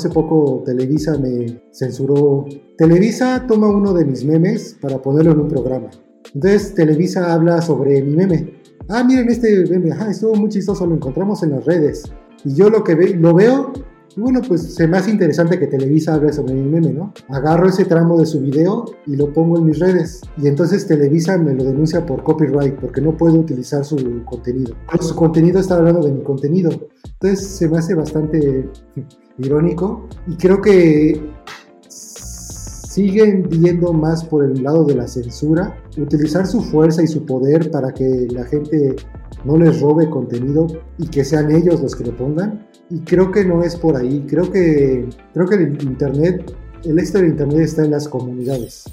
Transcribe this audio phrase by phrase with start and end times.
[0.00, 2.46] Hace poco Televisa me censuró.
[2.78, 5.90] Televisa toma uno de mis memes para ponerlo en un programa.
[6.34, 8.62] Entonces Televisa habla sobre mi meme.
[8.88, 12.10] Ah, miren este meme, ah, estuvo muy chistoso, lo encontramos en las redes.
[12.46, 13.74] Y yo lo que ve, lo veo
[14.16, 17.12] bueno, pues se me hace interesante que Televisa hable sobre mi meme, ¿no?
[17.28, 20.20] Agarro ese tramo de su video y lo pongo en mis redes.
[20.36, 24.74] Y entonces Televisa me lo denuncia por copyright porque no puedo utilizar su contenido.
[25.00, 26.70] su contenido está hablando de mi contenido.
[27.04, 28.68] Entonces se me hace bastante
[29.38, 31.20] irónico y creo que
[33.00, 37.70] siguen viendo más por el lado de la censura, utilizar su fuerza y su poder
[37.70, 38.94] para que la gente
[39.46, 40.66] no les robe contenido
[40.98, 44.26] y que sean ellos los que lo pongan y creo que no es por ahí.
[44.28, 48.84] Creo que, creo que el Internet, el éxito del Internet está en las comunidades.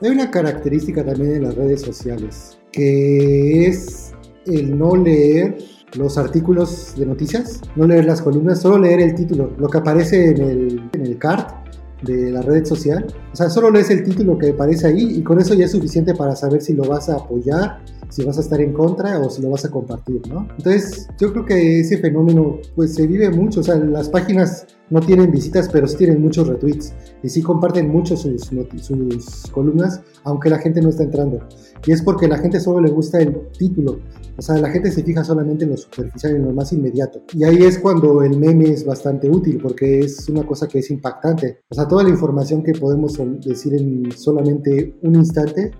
[0.00, 4.12] Hay una característica también en las redes sociales, que es
[4.46, 5.58] el no leer
[5.94, 10.30] los artículos de noticias, no leer las columnas, solo leer el título, lo que aparece
[10.30, 11.61] en el, en el card
[12.02, 13.06] de la red social.
[13.32, 16.14] O sea, solo lees el título que aparece ahí y con eso ya es suficiente
[16.14, 17.80] para saber si lo vas a apoyar
[18.12, 20.46] si vas a estar en contra o si lo vas a compartir, ¿no?
[20.58, 25.00] Entonces, yo creo que ese fenómeno, pues se vive mucho, o sea, las páginas no
[25.00, 28.50] tienen visitas, pero sí tienen muchos retweets y sí comparten mucho sus,
[28.82, 31.38] sus columnas, aunque la gente no está entrando.
[31.86, 34.00] Y es porque la gente solo le gusta el título,
[34.36, 37.22] o sea, la gente se fija solamente en lo superficial, en lo más inmediato.
[37.32, 40.90] Y ahí es cuando el meme es bastante útil, porque es una cosa que es
[40.90, 41.60] impactante.
[41.70, 45.70] O sea, toda la información que podemos decir en solamente un instante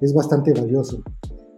[0.00, 1.02] es bastante valioso.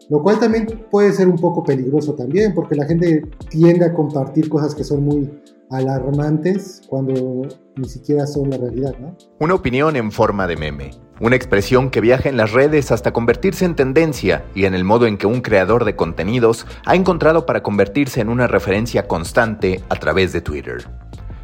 [0.09, 4.49] Lo cual también puede ser un poco peligroso también, porque la gente tiende a compartir
[4.49, 5.31] cosas que son muy
[5.71, 9.17] alarmantes cuando ni siquiera son la realidad, ¿no?
[9.41, 10.91] Una opinión en forma de meme.
[11.19, 15.07] Una expresión que viaja en las redes hasta convertirse en tendencia y en el modo
[15.07, 19.97] en que un creador de contenidos ha encontrado para convertirse en una referencia constante a
[19.97, 20.87] través de Twitter.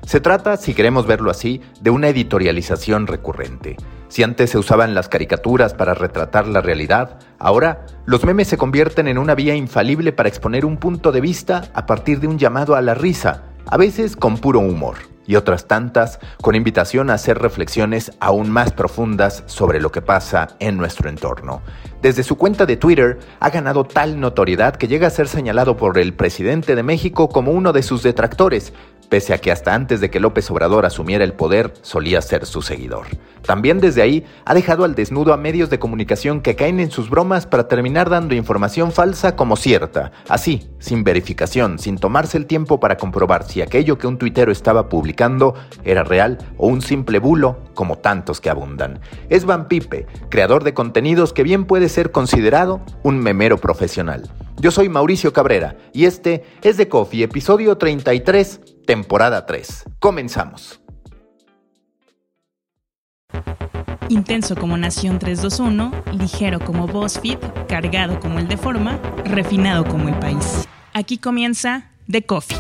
[0.07, 3.77] Se trata, si queremos verlo así, de una editorialización recurrente.
[4.09, 9.09] Si antes se usaban las caricaturas para retratar la realidad, ahora los memes se convierten
[9.09, 12.75] en una vía infalible para exponer un punto de vista a partir de un llamado
[12.75, 17.39] a la risa, a veces con puro humor, y otras tantas con invitación a hacer
[17.39, 21.63] reflexiones aún más profundas sobre lo que pasa en nuestro entorno.
[22.03, 25.99] Desde su cuenta de Twitter ha ganado tal notoriedad que llega a ser señalado por
[25.99, 28.73] el presidente de México como uno de sus detractores,
[29.09, 32.61] pese a que hasta antes de que López Obrador asumiera el poder solía ser su
[32.61, 33.07] seguidor.
[33.43, 37.11] También desde ahí ha dejado al desnudo a medios de comunicación que caen en sus
[37.11, 42.81] bromas para terminar dando información falsa como cierta, así, sin verificación, sin tomarse el tiempo
[42.81, 47.59] para comprobar si aquello que un tuitero estaba publicando era real o un simple bulo
[47.75, 49.01] como tantos que abundan.
[49.29, 54.29] Es Van Pipe, creador de contenidos que bien puede ser considerado un memero profesional.
[54.61, 59.85] Yo soy Mauricio Cabrera y este es The Coffee, episodio 33, temporada 3.
[60.01, 60.81] Comenzamos.
[64.09, 67.39] Intenso como Nación 321, ligero como BuzzFeed,
[67.69, 70.69] cargado como el de Forma, refinado como el país.
[70.93, 72.59] Aquí comienza The Coffee.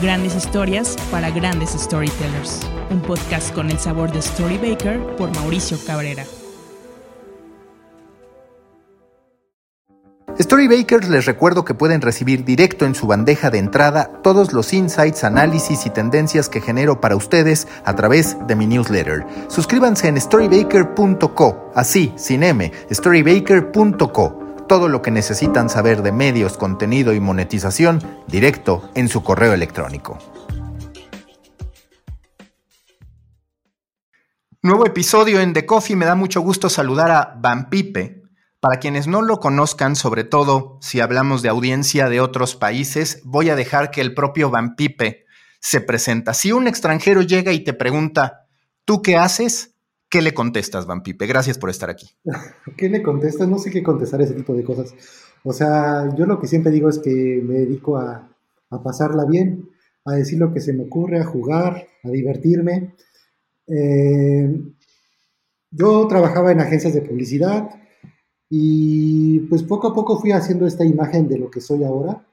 [0.00, 2.60] Grandes historias para grandes storytellers.
[2.90, 6.24] Un podcast con el sabor de Storybaker por Mauricio Cabrera.
[10.38, 15.24] Storybakers les recuerdo que pueden recibir directo en su bandeja de entrada todos los insights,
[15.24, 19.26] análisis y tendencias que genero para ustedes a través de mi newsletter.
[19.48, 24.42] Suscríbanse en storybaker.co, así, sin M, storybaker.co.
[24.68, 30.18] Todo lo que necesitan saber de medios, contenido y monetización directo en su correo electrónico.
[34.60, 35.96] Nuevo episodio en The Coffee.
[35.96, 38.25] Me da mucho gusto saludar a Van Pipe,
[38.66, 43.48] para quienes no lo conozcan, sobre todo si hablamos de audiencia de otros países, voy
[43.48, 45.24] a dejar que el propio Van Pipe
[45.60, 46.34] se presenta.
[46.34, 48.48] Si un extranjero llega y te pregunta,
[48.84, 49.76] ¿tú qué haces?
[50.08, 51.28] ¿Qué le contestas, Van Pipe?
[51.28, 52.10] Gracias por estar aquí.
[52.76, 53.46] ¿Qué le contestas?
[53.46, 54.92] No sé qué contestar ese tipo de cosas.
[55.44, 58.28] O sea, yo lo que siempre digo es que me dedico a,
[58.82, 59.70] pasarla bien,
[60.04, 62.96] a decir lo que se me ocurre, a jugar, a divertirme.
[63.68, 64.60] Eh,
[65.70, 67.70] yo trabajaba en agencias de publicidad,
[68.48, 72.24] y pues poco a poco fui haciendo esta imagen de lo que soy ahora.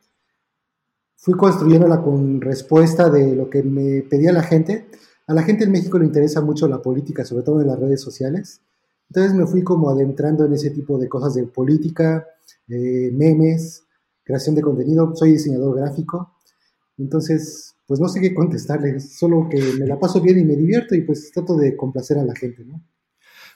[1.16, 4.88] Fui construyéndola con respuesta de lo que me pedía la gente.
[5.28, 8.02] A la gente en México le interesa mucho la política, sobre todo en las redes
[8.02, 8.62] sociales.
[9.10, 12.28] Entonces me fui como adentrando en ese tipo de cosas de política,
[12.68, 13.84] memes,
[14.24, 15.16] creación de contenido.
[15.16, 16.36] Soy diseñador gráfico.
[16.98, 20.94] Entonces, pues no sé qué contestarles, solo que me la paso bien y me divierto
[20.94, 22.84] y pues trato de complacer a la gente, ¿no?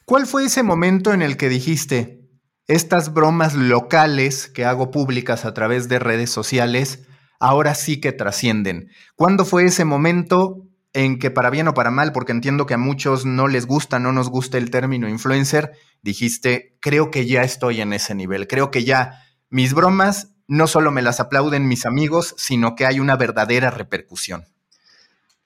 [0.06, 2.26] ¿Cuál fue ese momento en el que dijiste,
[2.67, 7.03] estas bromas locales que hago públicas a través de redes sociales,
[7.39, 8.89] ahora sí que trascienden.
[9.15, 12.79] ¿Cuándo fue ese momento en que para bien o para mal, porque entiendo que a
[12.79, 17.81] muchos no les gusta, no nos gusta el término influencer, dijiste, creo que ya estoy
[17.81, 22.33] en ese nivel, creo que ya mis bromas no solo me las aplauden mis amigos,
[22.37, 24.45] sino que hay una verdadera repercusión.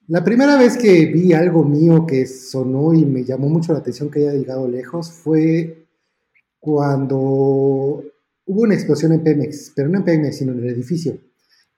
[0.08, 4.10] La primera vez que vi algo mío que sonó y me llamó mucho la atención
[4.10, 5.81] que haya llegado lejos fue
[6.62, 11.18] cuando hubo una explosión en Pemex, pero no en Pemex, sino en el edificio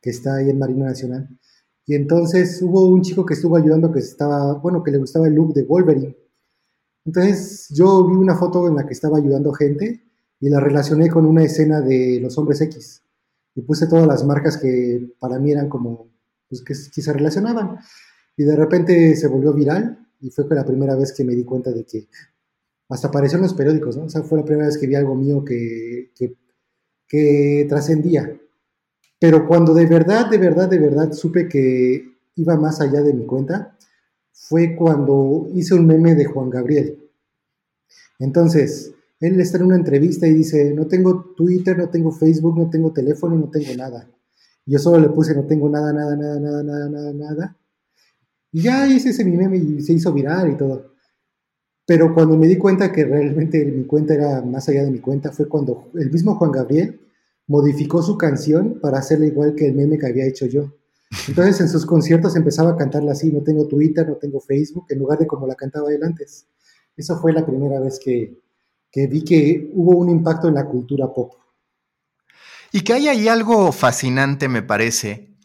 [0.01, 1.30] que está ahí en Marina Nacional.
[1.85, 5.33] Y entonces hubo un chico que estuvo ayudando que estaba, bueno, que le gustaba el
[5.33, 6.18] look de Wolverine.
[7.06, 10.03] Entonces yo vi una foto en la que estaba ayudando gente
[10.39, 13.01] y la relacioné con una escena de Los Hombres X.
[13.56, 16.09] Y puse todas las marcas que para mí eran como,
[16.50, 17.77] pues que, se relacionaban.
[18.36, 21.71] Y de repente se volvió viral y fue la primera vez que me di cuenta
[21.71, 22.09] de que
[22.89, 24.06] hasta apareció en los periódicos, ¿no?
[24.06, 26.12] O sea, fue la primera vez que vi algo mío que,
[27.07, 28.39] que, trascendía.
[29.19, 32.03] Pero cuando de verdad, de verdad, de verdad supe que
[32.35, 33.77] iba más allá de mi cuenta,
[34.31, 37.00] fue cuando hice un meme de Juan Gabriel.
[38.19, 42.69] Entonces, él está en una entrevista y dice, no tengo Twitter, no tengo Facebook, no
[42.69, 44.09] tengo teléfono, no tengo nada.
[44.65, 47.57] yo solo le puse, no tengo nada, nada, nada, nada, nada, nada.
[48.51, 50.92] Y ya hice ese meme y se hizo viral y todo.
[51.85, 55.31] Pero cuando me di cuenta que realmente mi cuenta era más allá de mi cuenta,
[55.31, 57.01] fue cuando el mismo Juan Gabriel
[57.47, 60.74] modificó su canción para hacerla igual que el meme que había hecho yo.
[61.27, 65.00] Entonces en sus conciertos empezaba a cantarla así, no tengo Twitter, no tengo Facebook, en
[65.00, 66.47] lugar de como la cantaba él antes.
[66.95, 68.41] Eso fue la primera vez que,
[68.91, 71.33] que vi que hubo un impacto en la cultura pop.
[72.71, 75.36] Y que hay ahí algo fascinante, me parece,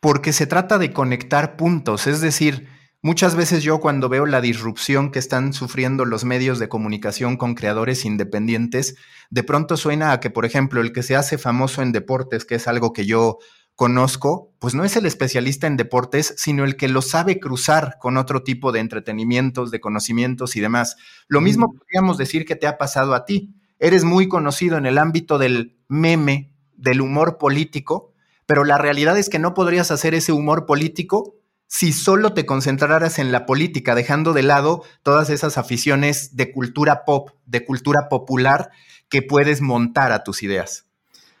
[0.00, 2.66] porque se trata de conectar puntos, es decir,
[3.06, 7.54] Muchas veces yo cuando veo la disrupción que están sufriendo los medios de comunicación con
[7.54, 8.96] creadores independientes,
[9.30, 12.56] de pronto suena a que, por ejemplo, el que se hace famoso en deportes, que
[12.56, 13.38] es algo que yo
[13.76, 18.16] conozco, pues no es el especialista en deportes, sino el que lo sabe cruzar con
[18.16, 20.96] otro tipo de entretenimientos, de conocimientos y demás.
[21.28, 23.54] Lo mismo podríamos decir que te ha pasado a ti.
[23.78, 28.10] Eres muy conocido en el ámbito del meme, del humor político,
[28.46, 33.18] pero la realidad es que no podrías hacer ese humor político si solo te concentraras
[33.18, 38.70] en la política, dejando de lado todas esas aficiones de cultura pop, de cultura popular
[39.08, 40.86] que puedes montar a tus ideas.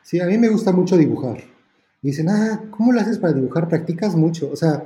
[0.02, 1.42] Sí, a mí me gusta mucho dibujar.
[2.02, 3.68] dicen, ah, ¿cómo lo haces para dibujar?
[3.68, 4.50] Practicas mucho.
[4.52, 4.84] O sea,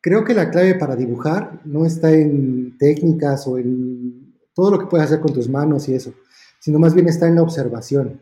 [0.00, 4.86] creo que la clave para dibujar no está en técnicas o en todo lo que
[4.86, 6.14] puedes hacer con tus manos y eso,
[6.60, 8.20] sino más bien está en la observación.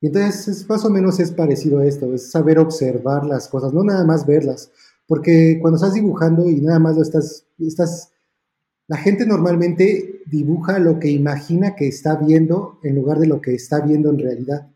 [0.00, 3.84] Y entonces, más o menos es parecido a esto, es saber observar las cosas, no
[3.84, 4.70] nada más verlas.
[5.06, 8.12] Porque cuando estás dibujando y nada más lo estás, estás,
[8.88, 13.54] la gente normalmente dibuja lo que imagina que está viendo en lugar de lo que
[13.54, 14.68] está viendo en realidad.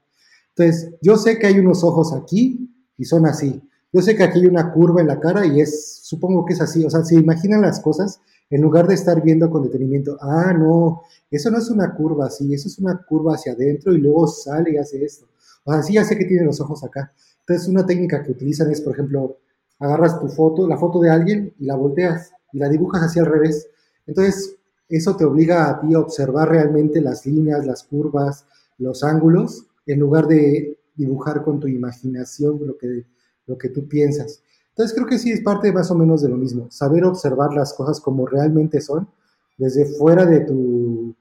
[0.56, 3.62] Entonces, yo sé que hay unos ojos aquí y son así.
[3.92, 6.60] Yo sé que aquí hay una curva en la cara y es, supongo que es
[6.60, 6.84] así.
[6.84, 8.20] O sea, se imaginan las cosas
[8.50, 10.18] en lugar de estar viendo con detenimiento.
[10.20, 13.98] Ah, no, eso no es una curva así, eso es una curva hacia adentro y
[13.98, 15.26] luego sale y hace esto.
[15.64, 17.12] O sea, sí ya sé que tiene los ojos acá.
[17.40, 19.38] Entonces, una técnica que utilizan es, por ejemplo,
[19.78, 23.28] agarras tu foto, la foto de alguien y la volteas y la dibujas hacia al
[23.28, 23.68] revés.
[24.06, 24.56] Entonces,
[24.88, 28.46] eso te obliga a ti a observar realmente las líneas, las curvas,
[28.78, 33.04] los ángulos, en lugar de dibujar con tu imaginación lo que,
[33.46, 34.42] lo que tú piensas.
[34.70, 37.72] Entonces creo que sí es parte más o menos de lo mismo, saber observar las
[37.72, 39.08] cosas como realmente son,
[39.56, 41.14] desde fuera de tu,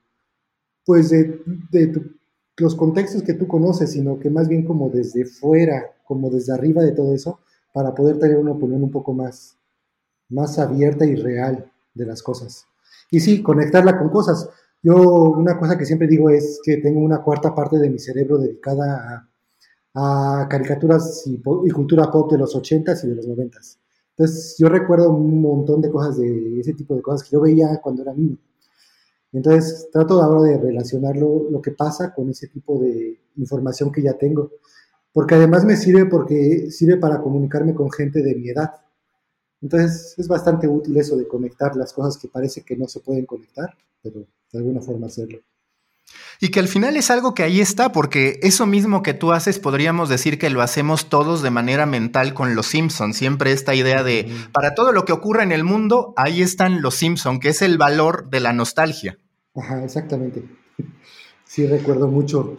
[0.86, 1.42] pues de,
[1.72, 2.02] de
[2.58, 6.84] los contextos que tú conoces, sino que más bien como desde fuera, como desde arriba
[6.84, 7.40] de todo eso,
[7.76, 9.58] para poder tener una opinión un poco más,
[10.30, 12.66] más abierta y real de las cosas.
[13.12, 14.50] Y sí, conectarla con cosas.
[14.82, 14.96] Yo
[15.32, 19.28] una cosa que siempre digo es que tengo una cuarta parte de mi cerebro dedicada
[19.94, 23.78] a, caricaturas y, cultura pop de los 80s y de los 90s.
[24.12, 27.82] Entonces yo recuerdo un montón de cosas de ese tipo de cosas que yo veía
[27.82, 28.38] cuando era niño.
[29.34, 34.14] Entonces trato ahora de relacionarlo lo que pasa con ese tipo de información que ya
[34.14, 34.52] tengo
[35.16, 38.74] porque además me sirve porque sirve para comunicarme con gente de mi edad.
[39.62, 43.26] Entonces es bastante útil eso de conectar las cosas que parece que no se pueden
[43.26, 45.40] conectar, pero de alguna forma hacerlo.
[46.42, 49.58] Y que al final es algo que ahí está, porque eso mismo que tú haces
[49.58, 53.16] podríamos decir que lo hacemos todos de manera mental con los Simpsons.
[53.16, 56.96] Siempre esta idea de, para todo lo que ocurra en el mundo, ahí están los
[56.96, 59.18] Simpsons, que es el valor de la nostalgia.
[59.56, 60.44] Ajá, exactamente.
[61.48, 62.58] Sí, recuerdo mucho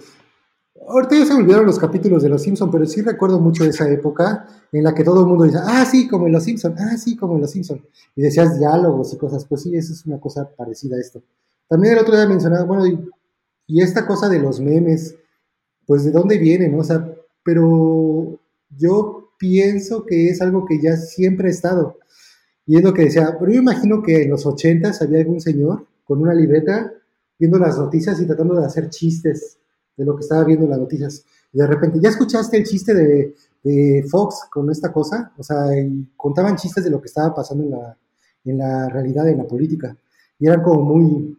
[0.89, 4.47] Ahorita ya se olvidaron los capítulos de Los Simpsons, pero sí recuerdo mucho esa época
[4.71, 7.17] en la que todo el mundo dice, ah, sí, como en Los Simpsons, ah, sí,
[7.17, 7.83] como en Los Simpsons.
[8.15, 11.23] Y decías diálogos y cosas, pues sí, eso es una cosa parecida a esto.
[11.69, 12.99] También el otro día mencionaba, bueno, y,
[13.67, 15.17] y esta cosa de los memes,
[15.87, 16.79] pues de dónde vienen.
[16.79, 17.13] O sea,
[17.43, 18.39] pero
[18.77, 21.99] yo pienso que es algo que ya siempre ha estado.
[22.65, 25.87] Y es lo que decía, pero yo imagino que en los 80 había algún señor
[26.05, 26.93] con una libreta
[27.39, 29.59] viendo las noticias y tratando de hacer chistes
[29.97, 31.25] de lo que estaba viendo en las noticias.
[31.53, 35.33] Y de repente, ¿ya escuchaste el chiste de, de Fox con esta cosa?
[35.39, 35.67] O sea,
[36.17, 37.97] contaban chistes de lo que estaba pasando en la,
[38.45, 39.97] en la realidad, en la política.
[40.39, 41.39] Y eran como muy,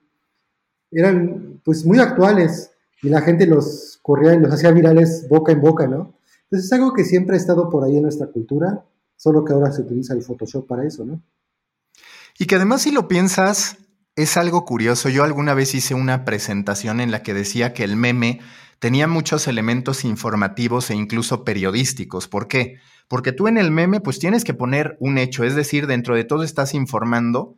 [0.92, 2.72] eran pues muy actuales
[3.02, 6.16] y la gente los corría y los hacía virales boca en boca, ¿no?
[6.44, 8.84] Entonces es algo que siempre ha estado por ahí en nuestra cultura,
[9.16, 11.22] solo que ahora se utiliza el Photoshop para eso, ¿no?
[12.40, 13.78] Y que además si lo piensas,
[14.18, 15.10] es algo curioso.
[15.10, 18.42] Yo alguna vez hice una presentación en la que decía que el meme
[18.80, 22.28] tenía muchos elementos informativos e incluso periodísticos.
[22.28, 22.80] ¿Por qué?
[23.08, 26.24] Porque tú en el meme pues tienes que poner un hecho, es decir, dentro de
[26.24, 27.58] todo estás informando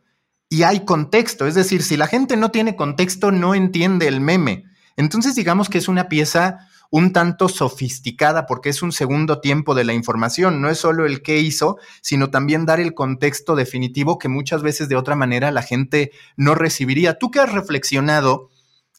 [0.50, 4.64] y hay contexto, es decir, si la gente no tiene contexto no entiende el meme.
[4.96, 9.84] Entonces digamos que es una pieza un tanto sofisticada porque es un segundo tiempo de
[9.84, 14.28] la información, no es solo el qué hizo, sino también dar el contexto definitivo que
[14.28, 17.18] muchas veces de otra manera la gente no recibiría.
[17.18, 18.50] ¿Tú qué has reflexionado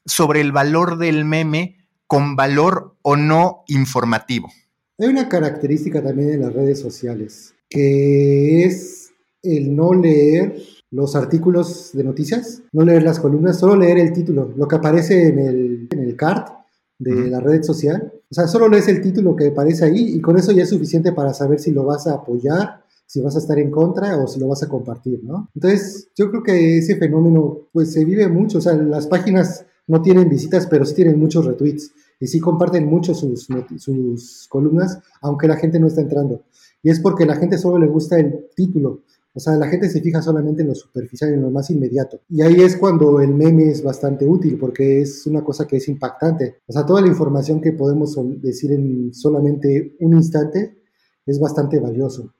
[0.06, 4.52] sobre el valor del meme con valor o no informativo?
[4.98, 9.12] Hay una característica también en las redes sociales, que es
[9.44, 14.54] el no leer los artículos de noticias, no leer las columnas, solo leer el título,
[14.56, 16.61] lo que aparece en el, en el card
[17.02, 18.14] de la red social.
[18.30, 21.12] O sea, solo lees el título que aparece ahí y con eso ya es suficiente
[21.12, 24.40] para saber si lo vas a apoyar, si vas a estar en contra o si
[24.40, 25.50] lo vas a compartir, ¿no?
[25.56, 30.02] Entonces, yo creo que ese fenómeno, pues se vive mucho, o sea, las páginas no
[30.02, 35.48] tienen visitas, pero sí tienen muchos retweets y sí comparten mucho sus, sus columnas, aunque
[35.48, 36.44] la gente no está entrando.
[36.84, 39.02] Y es porque la gente solo le gusta el título,
[39.34, 42.22] o sea, la gente se fija solamente en lo superficial, en lo más inmediato.
[42.28, 45.88] Y ahí es cuando el meme es bastante útil, porque es una cosa que es
[45.88, 46.58] impactante.
[46.68, 50.82] O sea, toda la información que podemos decir en solamente un instante
[51.26, 52.34] es bastante valioso.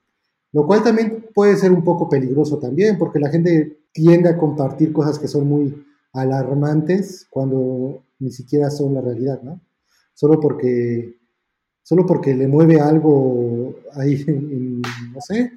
[0.52, 4.92] Lo cual también puede ser un poco peligroso también, porque la gente tiende a compartir
[4.92, 5.74] cosas que son muy
[6.12, 9.62] alarmantes cuando ni siquiera son la realidad, ¿no?
[10.14, 11.16] Solo porque,
[11.84, 15.54] solo porque le mueve algo ahí, no sé,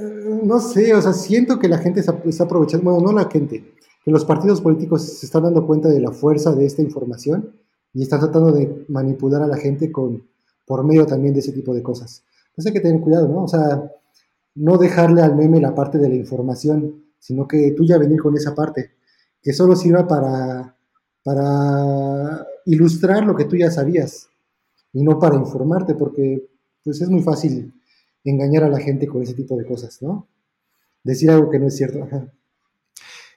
[0.00, 3.74] no sé, o sea, siento que la gente está aprovechando, bueno, no la gente,
[4.04, 7.52] que los partidos políticos se están dando cuenta de la fuerza de esta información
[7.92, 10.26] y están tratando de manipular a la gente con,
[10.66, 12.24] por medio también de ese tipo de cosas.
[12.48, 13.44] Entonces hay que tener cuidado, ¿no?
[13.44, 13.90] O sea,
[14.56, 18.36] no dejarle al meme la parte de la información, sino que tú ya venir con
[18.36, 18.92] esa parte,
[19.42, 20.76] que solo sirva para,
[21.22, 24.28] para ilustrar lo que tú ya sabías
[24.92, 26.48] y no para informarte, porque
[26.82, 27.72] pues es muy fácil
[28.24, 30.28] engañar a la gente con ese tipo de cosas, ¿no?
[31.02, 32.08] Decir algo que no es cierto.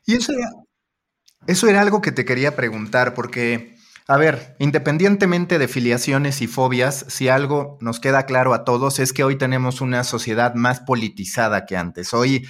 [0.06, 0.50] Y eso era,
[1.48, 3.75] eso era algo que te quería preguntar, porque,
[4.08, 9.12] a ver, independientemente de filiaciones y fobias, si algo nos queda claro a todos es
[9.12, 12.13] que hoy tenemos una sociedad más politizada que antes.
[12.13, 12.48] Hoy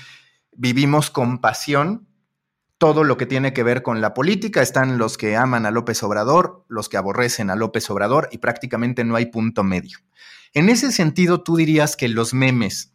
[0.56, 2.08] vivimos con pasión
[2.78, 4.62] todo lo que tiene que ver con la política.
[4.62, 9.04] Están los que aman a López Obrador, los que aborrecen a López Obrador y prácticamente
[9.04, 10.00] no hay punto medio.
[10.54, 12.94] En ese sentido, tú dirías que los memes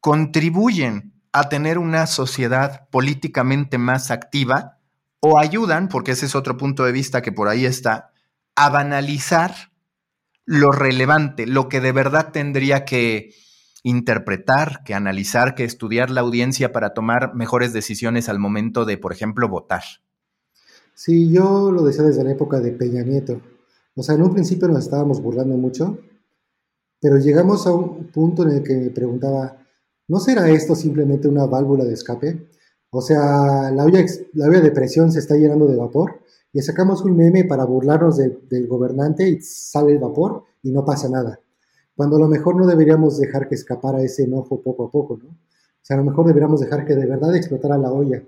[0.00, 4.78] contribuyen a tener una sociedad políticamente más activa
[5.20, 8.12] o ayudan, porque ese es otro punto de vista que por ahí está,
[8.56, 9.70] a banalizar
[10.44, 13.34] lo relevante, lo que de verdad tendría que
[13.82, 19.12] interpretar, que analizar, que estudiar la audiencia para tomar mejores decisiones al momento de, por
[19.12, 19.82] ejemplo, votar.
[20.94, 23.40] Sí, yo lo decía desde la época de Peña Nieto.
[23.94, 25.98] O sea, en un principio nos estábamos burlando mucho,
[27.00, 29.56] pero llegamos a un punto en el que me preguntaba,
[30.08, 32.50] ¿no será esto simplemente una válvula de escape?
[32.90, 36.20] O sea, la olla, la de presión se está llenando de vapor
[36.52, 41.08] y sacamos un meme para burlarnos del gobernante y sale el vapor y no pasa
[41.08, 41.40] nada.
[42.00, 45.28] Cuando a lo mejor no deberíamos dejar que escapara ese enojo poco a poco, ¿no?
[45.28, 48.24] O sea, a lo mejor deberíamos dejar que de verdad explotara la olla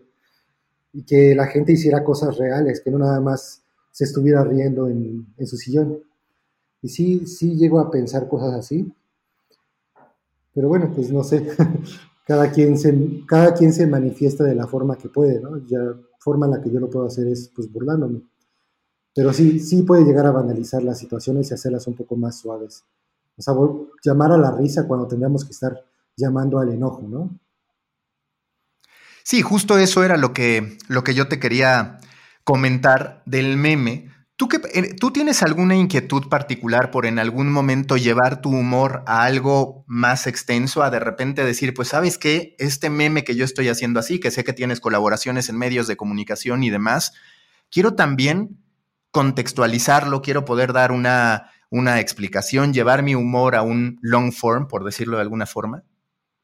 [0.93, 5.26] y que la gente hiciera cosas reales, que no nada más se estuviera riendo en,
[5.47, 6.00] su sillón.
[6.83, 8.93] Y sí, sí llego a pensar cosas así.
[10.52, 11.49] Pero bueno, pues no sé.
[12.26, 15.57] cada, quien se, cada quien se manifiesta de la forma que puede, ¿no?
[15.71, 18.21] La forma en la que yo lo puedo hacer es pues burlándome.
[19.14, 22.85] Pero sí, sí puede llegar a banalizar las situaciones y hacerlas un poco más suaves.
[23.36, 23.54] O sea,
[24.04, 25.74] llamar a la risa cuando tendríamos que estar
[26.16, 27.38] llamando al enojo, ¿no?
[29.24, 31.98] Sí, justo eso era lo que, lo que yo te quería
[32.44, 34.12] comentar del meme,
[34.42, 39.22] ¿Tú, eh, ¿Tú tienes alguna inquietud particular por en algún momento llevar tu humor a
[39.22, 43.68] algo más extenso, a de repente decir, pues sabes qué, este meme que yo estoy
[43.68, 47.12] haciendo así, que sé que tienes colaboraciones en medios de comunicación y demás,
[47.70, 48.58] quiero también
[49.12, 54.85] contextualizarlo, quiero poder dar una, una explicación, llevar mi humor a un long form, por
[54.85, 55.85] decirlo de alguna forma?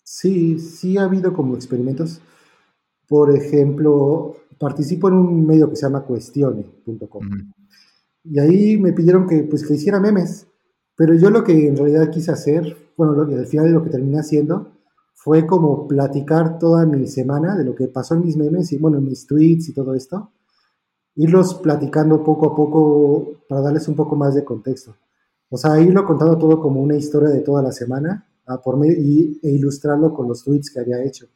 [0.02, 2.22] Sí, sí ha habido como experimentos.
[3.06, 7.28] Por ejemplo, participo en un medio que se llama cuestione.com.
[8.24, 10.46] Y ahí me pidieron que, pues, que hiciera memes.
[10.96, 14.18] Pero yo lo que en realidad quise hacer, bueno, lo, al final lo que terminé
[14.18, 14.72] haciendo
[15.14, 18.96] fue como platicar toda mi semana de lo que pasó en mis memes y, bueno,
[18.96, 20.32] en mis tweets y todo esto.
[21.16, 24.96] Irlos platicando poco a poco para darles un poco más de contexto.
[25.50, 29.40] O sea, irlo contando todo como una historia de toda la semana a por y,
[29.42, 31.26] e ilustrarlo con los tweets que había hecho.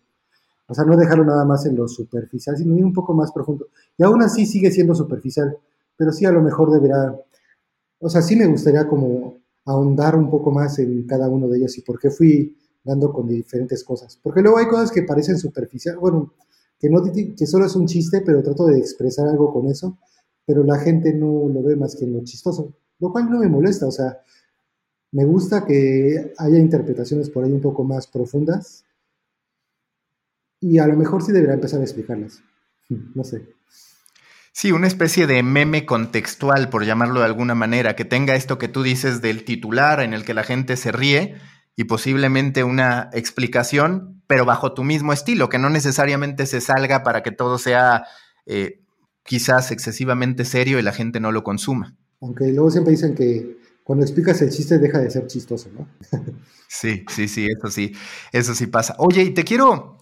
[0.66, 3.68] O sea, no dejarlo nada más en lo superficial, sino ir un poco más profundo.
[3.96, 5.56] Y aún así sigue siendo superficial,
[5.96, 7.14] pero sí a lo mejor deberá,
[7.98, 11.76] o sea, sí me gustaría como ahondar un poco más en cada uno de ellos
[11.78, 14.18] y por qué fui dando con diferentes cosas.
[14.22, 16.32] Porque luego hay cosas que parecen superficiales, bueno,
[16.78, 19.98] que, no, que solo es un chiste, pero trato de expresar algo con eso,
[20.44, 23.48] pero la gente no lo ve más que en lo chistoso, lo cual no me
[23.48, 24.22] molesta, o sea,
[25.12, 28.84] me gusta que haya interpretaciones por ahí un poco más profundas
[30.60, 32.42] y a lo mejor sí debería empezar a explicarlas,
[32.88, 33.46] no sé.
[34.54, 38.68] Sí, una especie de meme contextual, por llamarlo de alguna manera, que tenga esto que
[38.68, 41.36] tú dices del titular en el que la gente se ríe
[41.74, 47.22] y posiblemente una explicación, pero bajo tu mismo estilo, que no necesariamente se salga para
[47.22, 48.04] que todo sea
[48.44, 48.82] eh,
[49.24, 51.96] quizás excesivamente serio y la gente no lo consuma.
[52.22, 55.88] Aunque luego siempre dicen que cuando explicas el chiste deja de ser chistoso, ¿no?
[56.68, 57.92] sí, sí, sí, eso sí,
[58.32, 58.94] eso sí pasa.
[58.98, 59.98] Oye, y te quiero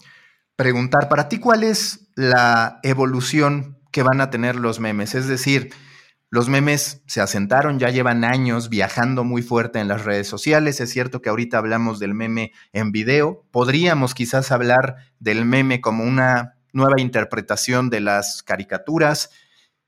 [0.55, 5.15] preguntar, para ti, ¿cuál es la evolución que van a tener los memes.
[5.15, 5.73] Es decir,
[6.29, 10.79] los memes se asentaron, ya llevan años viajando muy fuerte en las redes sociales.
[10.79, 13.45] Es cierto que ahorita hablamos del meme en video.
[13.51, 19.29] Podríamos quizás hablar del meme como una nueva interpretación de las caricaturas.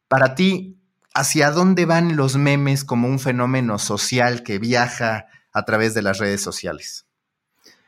[0.09, 0.82] Para ti,
[1.13, 6.17] ¿hacia dónde van los memes como un fenómeno social que viaja a través de las
[6.17, 7.05] redes sociales?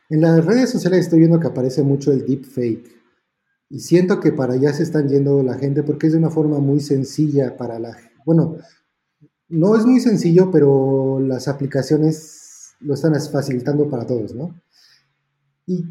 [0.10, 2.96] En las redes sociales estoy viendo que aparece mucho el deepfake.
[3.70, 6.60] Y siento que para allá se están yendo la gente porque es de una forma
[6.60, 7.98] muy sencilla para la...
[8.24, 8.58] Bueno,
[9.50, 14.62] no es muy sencillo, pero las aplicaciones lo están facilitando para todos, ¿no?
[15.66, 15.84] Y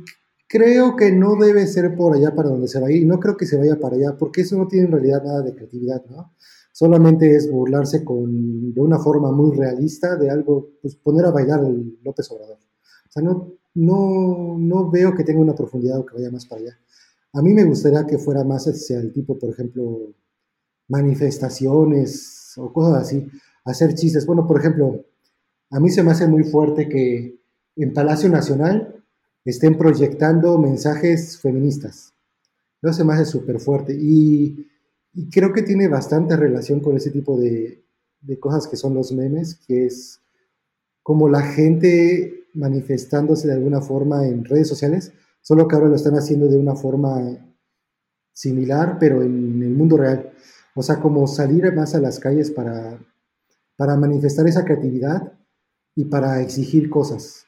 [0.47, 3.05] creo que no debe ser por allá para donde se va a ir.
[3.07, 5.55] No creo que se vaya para allá porque eso no tiene en realidad nada de
[5.55, 6.33] creatividad, ¿no?
[6.75, 11.65] Solamente es burlarse con, de una forma muy realista de algo, pues poner a bailar
[11.65, 12.57] el López Obrador.
[12.57, 16.63] O sea, no, no, no veo que tenga una profundidad o que vaya más para
[16.63, 16.79] allá.
[17.33, 20.15] A mí me gustaría que fuera más hacia el tipo, por ejemplo,
[20.89, 23.25] manifestaciones o cosas así,
[23.65, 24.27] hacer chistes.
[24.27, 25.05] Bueno, por ejemplo,
[25.71, 27.39] a mí se me hace muy fuerte que
[27.77, 29.01] en Palacio Nacional
[29.45, 32.15] estén proyectando mensajes feministas.
[32.83, 34.67] Eso se me hace súper fuerte y,
[35.31, 37.85] creo que tiene bastante relación con ese tipo de,
[38.20, 40.20] de cosas que son los memes, que es
[41.03, 46.14] como la gente manifestándose de alguna forma en redes sociales solo que ahora lo están
[46.14, 47.38] haciendo de una forma
[48.33, 50.33] similar, pero en el mundo real.
[50.74, 52.98] O sea, como salir más a las calles para,
[53.77, 55.35] para manifestar esa creatividad
[55.94, 57.44] y para exigir cosas.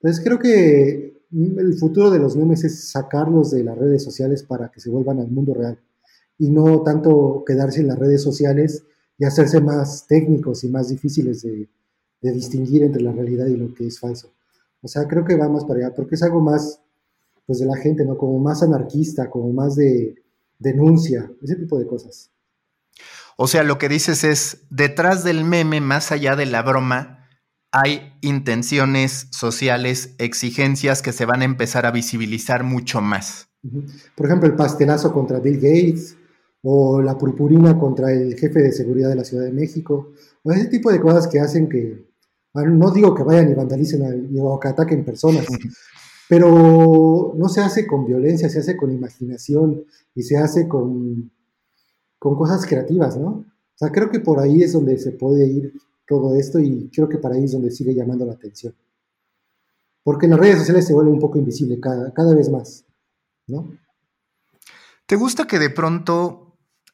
[0.00, 4.70] Entonces creo que el futuro de los memes es sacarlos de las redes sociales para
[4.70, 5.78] que se vuelvan al mundo real
[6.38, 8.84] y no tanto quedarse en las redes sociales
[9.18, 11.68] y hacerse más técnicos y más difíciles de,
[12.20, 14.30] de distinguir entre la realidad y lo que es falso.
[14.80, 16.80] O sea, creo que va más para allá, porque es algo más
[17.46, 18.16] pues de la gente, ¿no?
[18.16, 20.22] Como más anarquista, como más de
[20.58, 22.30] denuncia, ese tipo de cosas.
[23.36, 27.26] O sea, lo que dices es, detrás del meme, más allá de la broma,
[27.72, 33.48] hay intenciones sociales, exigencias que se van a empezar a visibilizar mucho más.
[34.14, 36.16] Por ejemplo, el pastelazo contra Bill Gates
[36.62, 40.66] o la purpurina contra el jefe de seguridad de la Ciudad de México, o ese
[40.66, 42.06] tipo de cosas que hacen que,
[42.54, 45.46] no digo que vayan y vandalicen o que ataquen personas,
[46.28, 51.30] pero no se hace con violencia, se hace con imaginación y se hace con,
[52.18, 53.28] con cosas creativas, ¿no?
[53.28, 55.72] O sea, creo que por ahí es donde se puede ir
[56.06, 58.74] todo esto y creo que para ahí es donde sigue llamando la atención.
[60.02, 62.84] Porque en las redes sociales se vuelve un poco invisible cada, cada vez más,
[63.46, 63.70] ¿no?
[65.06, 66.47] ¿Te gusta que de pronto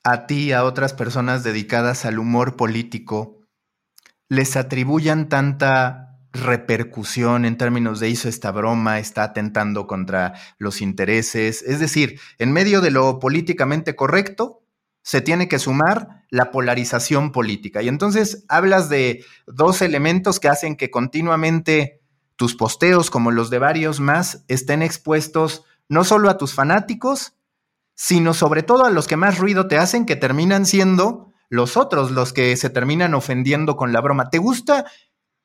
[0.05, 3.41] a ti y a otras personas dedicadas al humor político
[4.29, 11.63] les atribuyan tanta repercusión en términos de hizo esta broma, está atentando contra los intereses.
[11.63, 14.63] Es decir, en medio de lo políticamente correcto,
[15.03, 17.83] se tiene que sumar la polarización política.
[17.83, 22.01] Y entonces hablas de dos elementos que hacen que continuamente
[22.37, 27.35] tus posteos, como los de varios más, estén expuestos no solo a tus fanáticos,
[27.95, 32.11] sino sobre todo a los que más ruido te hacen, que terminan siendo los otros,
[32.11, 34.31] los que se terminan ofendiendo con la broma.
[34.31, 34.87] ¿Te gusta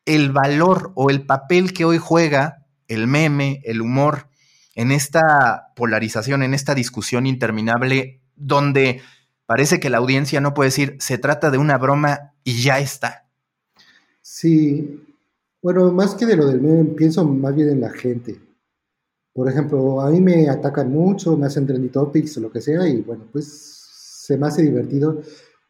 [0.05, 4.29] el valor o el papel que hoy juega el meme, el humor,
[4.75, 9.01] en esta polarización, en esta discusión interminable, donde
[9.45, 13.27] parece que la audiencia no puede decir, se trata de una broma y ya está.
[14.21, 15.05] Sí,
[15.61, 18.39] bueno, más que de lo del meme, pienso más bien en la gente.
[19.39, 22.85] Por ejemplo, a mí me atacan mucho, me hacen trendy topics o lo que sea,
[22.89, 25.21] y bueno, pues se me hace divertido.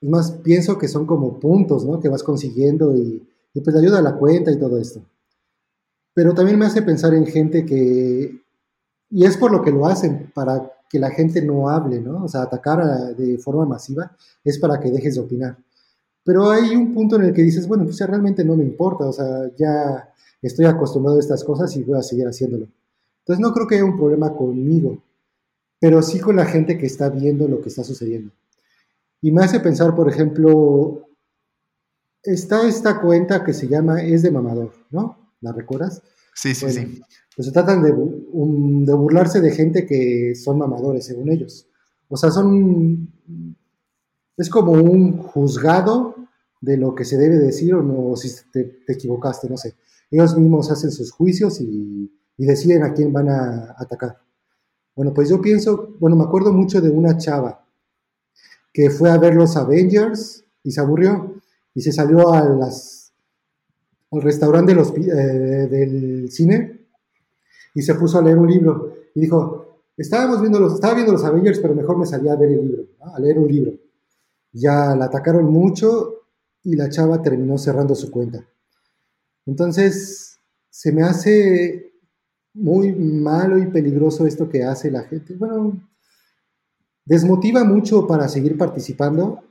[0.02, 2.00] Es más, pienso que son como puntos, ¿no?
[2.00, 5.04] Que vas consiguiendo y, y pues ayuda a la cuenta y todo esto.
[6.16, 8.42] Pero también me hace pensar en gente que,
[9.12, 12.24] y es por lo que lo hacen, para que la gente no hable, ¿no?
[12.24, 15.60] O sea, atacar de forma masiva es para que dejes de opinar.
[16.24, 19.14] Pero hay un punto en el que dices, bueno, pues realmente no me importa, o
[19.14, 22.66] sea, ya estoy acostumbrado a estas cosas y voy a seguir haciéndolo.
[23.30, 25.04] Entonces no creo que haya un problema conmigo,
[25.80, 28.34] pero sí con la gente que está viendo lo que está sucediendo.
[29.22, 31.08] Y me hace pensar, por ejemplo,
[32.24, 35.36] está esta cuenta que se llama Es de Mamador, ¿no?
[35.42, 36.02] ¿La recuerdas?
[36.34, 37.02] Sí, sí, sí.
[37.36, 41.68] Pues se tratan de, de burlarse de gente que son mamadores, según ellos.
[42.08, 43.14] O sea, son
[44.38, 46.16] es como un juzgado
[46.62, 49.76] de lo que se debe decir o no, si te, equivocaste, no sé.
[50.10, 52.12] Ellos mismos hacen sus juicios y,
[52.46, 54.20] deciden a quién van a atacar.
[54.96, 57.66] Bueno, pues yo pienso, bueno, me acuerdo mucho de una chava
[58.74, 61.36] que fue a ver los Avengers y se aburrió
[61.74, 62.60] y se salió al
[64.12, 66.86] restaurante eh, del cine
[67.74, 71.24] y se puso a leer un libro y dijo, estábamos viendo los, estaba viendo los
[71.24, 73.74] Avengers, pero mejor me salía a ver el libro, a leer un libro
[74.52, 76.26] ya la atacaron mucho
[76.64, 78.46] y la chava terminó cerrando su cuenta.
[79.46, 81.89] Entonces, se me hace
[82.60, 85.36] muy malo y peligroso esto que hace la gente.
[85.36, 85.82] Bueno,
[87.06, 89.42] desmotiva mucho para seguir participando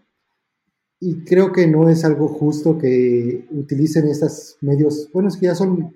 [1.00, 5.08] y creo que no es algo justo que utilicen estos medios.
[5.12, 5.94] Bueno, es que ya son,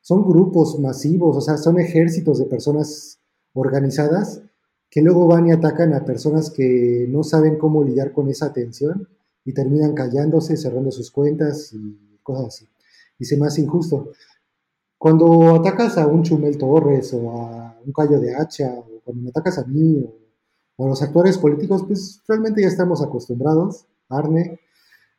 [0.00, 3.20] son grupos masivos, o sea, son ejércitos de personas
[3.52, 4.42] organizadas
[4.90, 9.08] que luego van y atacan a personas que no saben cómo lidiar con esa tensión
[9.44, 12.68] y terminan callándose, cerrando sus cuentas y cosas así.
[13.18, 14.12] Y se me hace injusto.
[15.04, 19.28] Cuando atacas a un Chumel Torres o a un Cayo de Hacha, o cuando me
[19.28, 20.02] atacas a mí
[20.78, 23.84] o, a los actores políticos, pues realmente ya estamos acostumbrados.
[24.08, 24.58] Arne,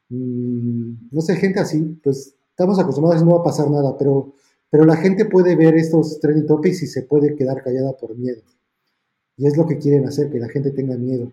[0.09, 4.33] no sé, gente así, pues estamos acostumbrados y no va a pasar nada, pero,
[4.71, 8.41] pero la gente puede ver estos trending topics y se puede quedar callada por miedo.
[9.37, 11.31] Y es lo que quieren hacer, que la gente tenga miedo.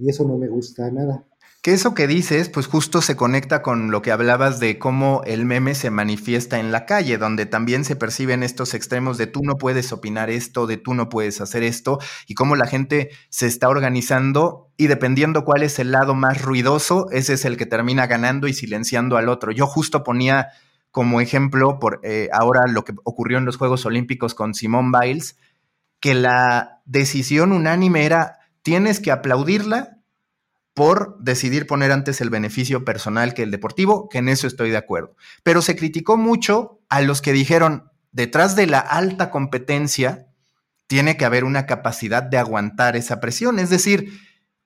[0.00, 1.24] Y eso no me gusta nada.
[1.62, 5.44] Que eso que dices, pues justo se conecta con lo que hablabas de cómo el
[5.44, 9.58] meme se manifiesta en la calle, donde también se perciben estos extremos de tú no
[9.58, 13.68] puedes opinar esto, de tú no puedes hacer esto, y cómo la gente se está
[13.68, 18.48] organizando y dependiendo cuál es el lado más ruidoso, ese es el que termina ganando
[18.48, 19.52] y silenciando al otro.
[19.52, 20.48] Yo justo ponía
[20.90, 25.36] como ejemplo por eh, ahora lo que ocurrió en los Juegos Olímpicos con Simone Biles,
[26.00, 29.98] que la decisión unánime era tienes que aplaudirla
[30.74, 34.76] por decidir poner antes el beneficio personal que el deportivo, que en eso estoy de
[34.76, 35.16] acuerdo.
[35.42, 40.28] Pero se criticó mucho a los que dijeron, detrás de la alta competencia
[40.86, 43.58] tiene que haber una capacidad de aguantar esa presión.
[43.58, 44.20] Es decir,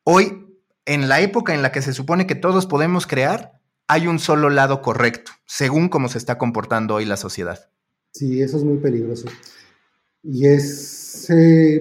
[0.04, 0.46] hoy,
[0.86, 4.50] en la época en la que se supone que todos podemos crear, hay un solo
[4.50, 7.70] lado correcto, según cómo se está comportando hoy la sociedad.
[8.12, 9.26] Sí, eso es muy peligroso.
[10.24, 11.26] Y es,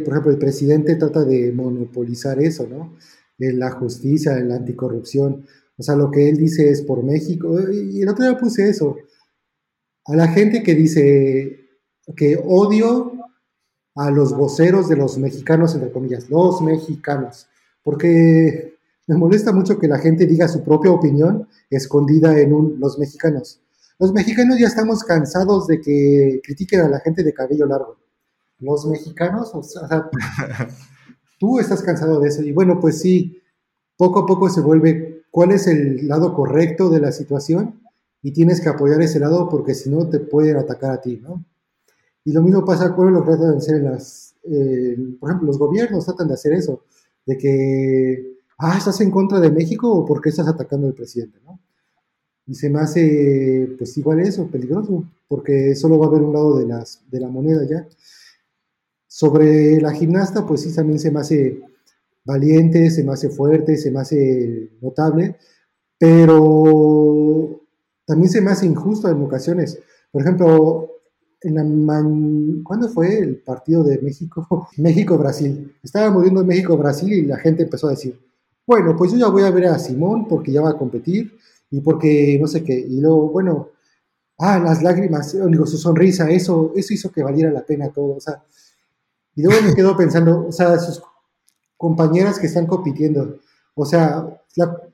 [0.04, 2.98] por ejemplo, el presidente trata de monopolizar eso, ¿no?
[3.40, 5.46] En la justicia, en la anticorrupción.
[5.78, 7.58] O sea, lo que él dice es por México.
[7.72, 8.98] Y el otro día puse eso.
[10.06, 11.70] A la gente que dice
[12.18, 13.14] que odio
[13.96, 17.48] a los voceros de los mexicanos, entre comillas, los mexicanos.
[17.82, 18.78] Porque
[19.08, 23.62] me molesta mucho que la gente diga su propia opinión escondida en un los mexicanos.
[24.00, 28.03] Los mexicanos ya estamos cansados de que critiquen a la gente de cabello largo
[28.64, 30.10] los mexicanos, o sea,
[31.40, 32.42] tú estás cansado de eso.
[32.42, 33.42] Y bueno, pues sí,
[33.98, 37.82] poco a poco se vuelve cuál es el lado correcto de la situación
[38.22, 41.46] y tienes que apoyar ese lado porque si no te pueden atacar a ti, ¿no?
[42.26, 45.60] Y lo mismo pasa con lo que tratan de hacer las, eh, por ejemplo, los
[45.60, 46.86] gobiernos tratan de hacer eso,
[47.26, 51.40] de que, ah, estás en contra de México o por qué estás atacando al presidente,
[51.44, 51.60] ¿no?
[52.46, 56.58] Y se me hace, pues igual eso, peligroso, porque solo va a haber un lado
[56.58, 57.88] de, las, de la moneda ya.
[59.16, 61.62] Sobre la gimnasta, pues sí, también se me hace
[62.26, 65.36] valiente, se me hace fuerte, se me hace notable,
[66.00, 67.62] pero
[68.08, 69.78] también se me hace injusto en ocasiones.
[70.12, 70.90] Por ejemplo,
[71.42, 74.68] en la ¿cuándo fue el partido de México?
[74.78, 75.76] México-Brasil.
[75.84, 78.20] Estábamos viendo México-Brasil y la gente empezó a decir,
[78.66, 81.38] bueno, pues yo ya voy a ver a Simón porque ya va a competir
[81.70, 82.80] y porque no sé qué.
[82.80, 83.70] Y luego, bueno,
[84.40, 88.16] ah, las lágrimas, digo, su sonrisa, eso, eso hizo que valiera la pena todo.
[88.16, 88.42] O sea,
[89.36, 91.02] Y luego me quedo pensando, o sea, sus
[91.78, 93.40] compañeras que están compitiendo,
[93.76, 94.28] o sea,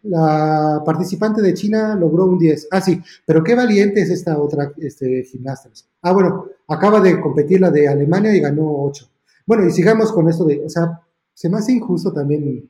[0.02, 2.70] la, participante de China logró un 10.
[2.72, 5.70] Ah, sí, pero qué valiente es esta otra este, gimnasta.
[6.02, 9.10] Ah, bueno, acaba de competir la de Alemania y ganó 8.
[9.46, 11.02] Bueno, y sigamos con esto de, o sea,
[11.34, 12.70] se me hace injusto también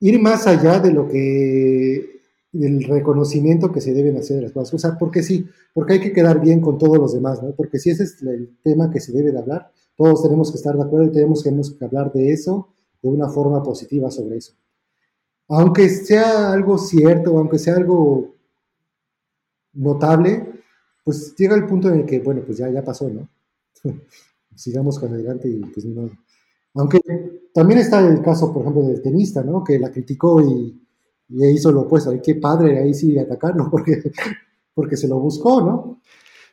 [0.00, 2.19] ir más allá de lo que,
[2.52, 4.74] del reconocimiento que se deben hacer de las cosas.
[4.74, 7.52] O sea, porque sí, porque hay que quedar bien con todos los demás, ¿no?
[7.54, 10.76] Porque si ese es el tema que se debe de hablar, todos tenemos que estar
[10.76, 12.68] de acuerdo y tenemos que hablar de eso
[13.02, 14.54] de una forma positiva sobre eso.
[15.48, 18.34] Aunque sea algo cierto, aunque sea algo
[19.72, 20.46] notable,
[21.04, 23.28] pues llega el punto en el que, bueno, pues ya, ya pasó, ¿no?
[24.54, 26.10] Sigamos con adelante y pues no.
[26.74, 27.00] Aunque
[27.52, 29.64] también está el caso, por ejemplo, del tenista, ¿no?
[29.64, 30.79] Que la criticó y,
[31.30, 32.10] y hizo lo opuesto.
[32.10, 34.02] Ay, qué padre ahí sí atacarlo porque,
[34.74, 36.00] porque se lo buscó, ¿no?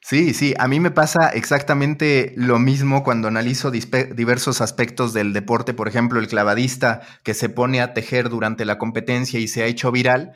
[0.02, 5.74] Sí, sí, a mí me pasa exactamente lo mismo cuando analizo diversos aspectos del deporte,
[5.74, 9.66] por ejemplo, el clavadista que se pone a tejer durante la competencia y se ha
[9.66, 10.32] hecho viral.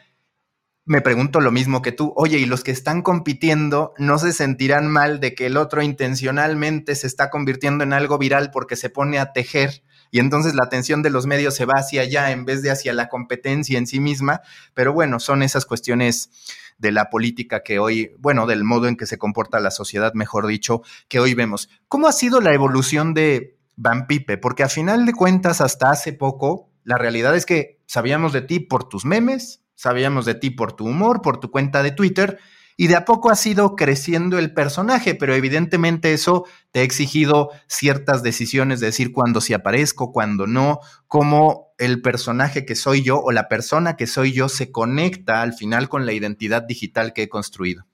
[0.84, 4.88] Me pregunto lo mismo que tú, oye, ¿y los que están compitiendo no se sentirán
[4.92, 9.20] mal de que el otro intencionalmente se está convirtiendo en algo viral porque se pone
[9.20, 9.84] a tejer?
[10.12, 12.94] Y entonces la atención de los medios se va hacia allá en vez de hacia
[12.94, 14.42] la competencia en sí misma,
[14.74, 16.30] pero bueno, son esas cuestiones
[16.78, 20.48] de la política que hoy, bueno, del modo en que se comporta la sociedad, mejor
[20.48, 21.70] dicho, que hoy vemos.
[21.88, 24.08] ¿Cómo ha sido la evolución de Van?
[24.42, 28.60] Porque a final de cuentas, hasta hace poco, la realidad es que sabíamos de ti
[28.60, 32.40] por tus memes, sabíamos de ti por tu humor, por tu cuenta de Twitter,
[32.78, 37.50] y de a poco ha sido creciendo el personaje, pero evidentemente eso te ha exigido
[37.68, 43.20] ciertas decisiones de decir cuándo sí aparezco, cuándo no, cómo el personaje que soy yo
[43.20, 47.24] o la persona que soy yo se conecta al final con la identidad digital que
[47.24, 47.86] he construido.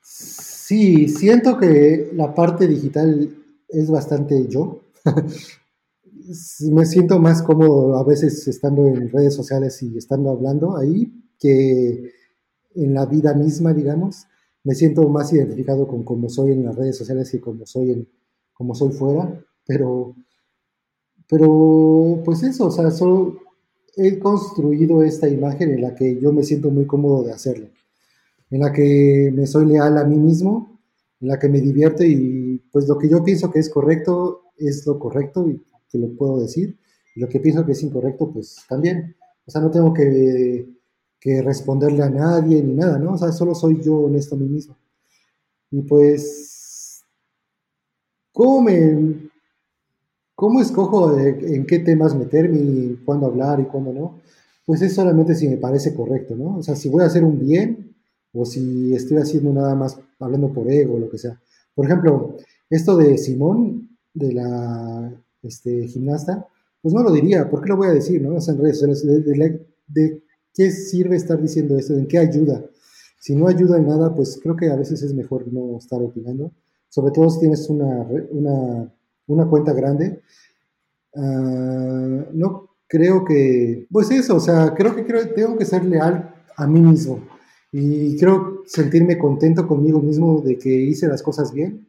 [0.00, 3.34] Sí, siento que la parte digital
[3.68, 4.80] es bastante yo.
[6.70, 12.17] Me siento más cómodo a veces estando en redes sociales y estando hablando ahí que
[12.84, 14.26] en la vida misma, digamos.
[14.64, 18.08] Me siento más identificado con cómo soy en las redes sociales que como soy, en,
[18.52, 20.14] como soy fuera, pero,
[21.28, 23.38] pero pues eso, o sea, solo
[23.96, 27.68] he construido esta imagen en la que yo me siento muy cómodo de hacerlo,
[28.50, 30.80] en la que me soy leal a mí mismo,
[31.20, 34.86] en la que me divierto y pues lo que yo pienso que es correcto es
[34.86, 36.78] lo correcto y que lo puedo decir,
[37.14, 39.16] y lo que pienso que es incorrecto pues también.
[39.46, 40.68] O sea, no tengo que
[41.20, 43.14] que responderle a nadie ni nada, ¿no?
[43.14, 44.76] O sea, solo soy yo honesto a mí mismo.
[45.70, 47.02] Y pues,
[48.32, 49.30] ¿cómo me,
[50.34, 54.20] cómo escojo en qué temas meterme y cuándo hablar y cuándo no?
[54.64, 56.58] Pues es solamente si me parece correcto, ¿no?
[56.58, 57.94] O sea, si voy a hacer un bien
[58.32, 61.40] o si estoy haciendo nada más hablando por ego o lo que sea.
[61.74, 62.36] Por ejemplo,
[62.70, 66.46] esto de Simón, de la este, gimnasta,
[66.82, 68.36] pues no lo diría, ¿por qué lo voy a decir, no?
[68.36, 69.06] En redes
[69.88, 70.22] de
[70.58, 71.94] qué sirve estar diciendo esto?
[71.94, 72.64] ¿En qué ayuda?
[73.20, 76.50] Si no ayuda en nada, pues creo que a veces es mejor no estar opinando.
[76.88, 78.04] Sobre todo si tienes una,
[79.28, 80.20] una, cuenta grande.
[81.14, 86.34] Ah, no creo que, pues eso, o sea, creo que creo, tengo que ser leal
[86.56, 87.20] a mí mismo.
[87.70, 91.86] Y creo sentirme contento conmigo mismo de que hice las cosas bien.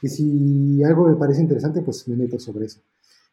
[0.00, 2.80] Y si algo me parece interesante, pues me meto sobre eso.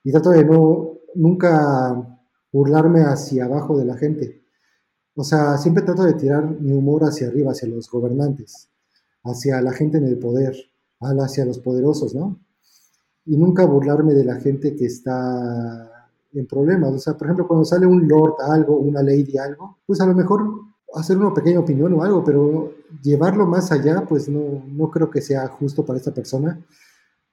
[0.03, 2.19] Y trato de no, nunca
[2.51, 4.46] burlarme hacia abajo de la gente.
[5.19, 8.69] O sea, siempre trato de tirar mi humor hacia arriba, hacia los gobernantes,
[9.23, 10.55] hacia la gente en el poder,
[10.99, 12.39] hacia los poderosos, ¿no?
[13.25, 16.93] Y nunca burlarme de la gente que está en problemas.
[16.93, 20.13] O sea, por ejemplo, cuando sale un lord algo, una lady algo, pues a lo
[20.13, 20.43] mejor
[20.93, 25.21] hacer una pequeña opinión o algo, pero llevarlo más allá, pues no, no creo que
[25.21, 26.63] sea justo para esta persona,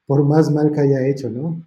[0.07, 1.63] por más mal que haya hecho, ¿no?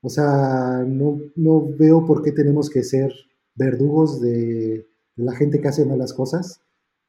[0.00, 3.12] O sea, no, no veo por qué tenemos que ser
[3.54, 4.89] verdugos de
[5.20, 6.60] la gente que hace malas cosas,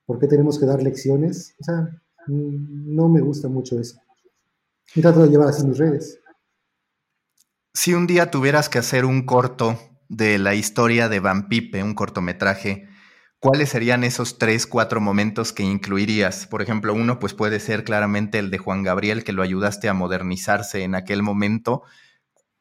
[0.05, 1.55] ¿por qué tenemos que dar lecciones?
[1.59, 3.97] O sea, no me gusta mucho eso.
[4.95, 6.19] Y trato de llevar así mis redes.
[7.73, 11.95] Si un día tuvieras que hacer un corto de la historia de Van Pipe, un
[11.95, 12.89] cortometraje,
[13.39, 16.47] ¿cuáles serían esos tres, cuatro momentos que incluirías?
[16.47, 19.93] Por ejemplo, uno pues puede ser claramente el de Juan Gabriel, que lo ayudaste a
[19.93, 21.83] modernizarse en aquel momento.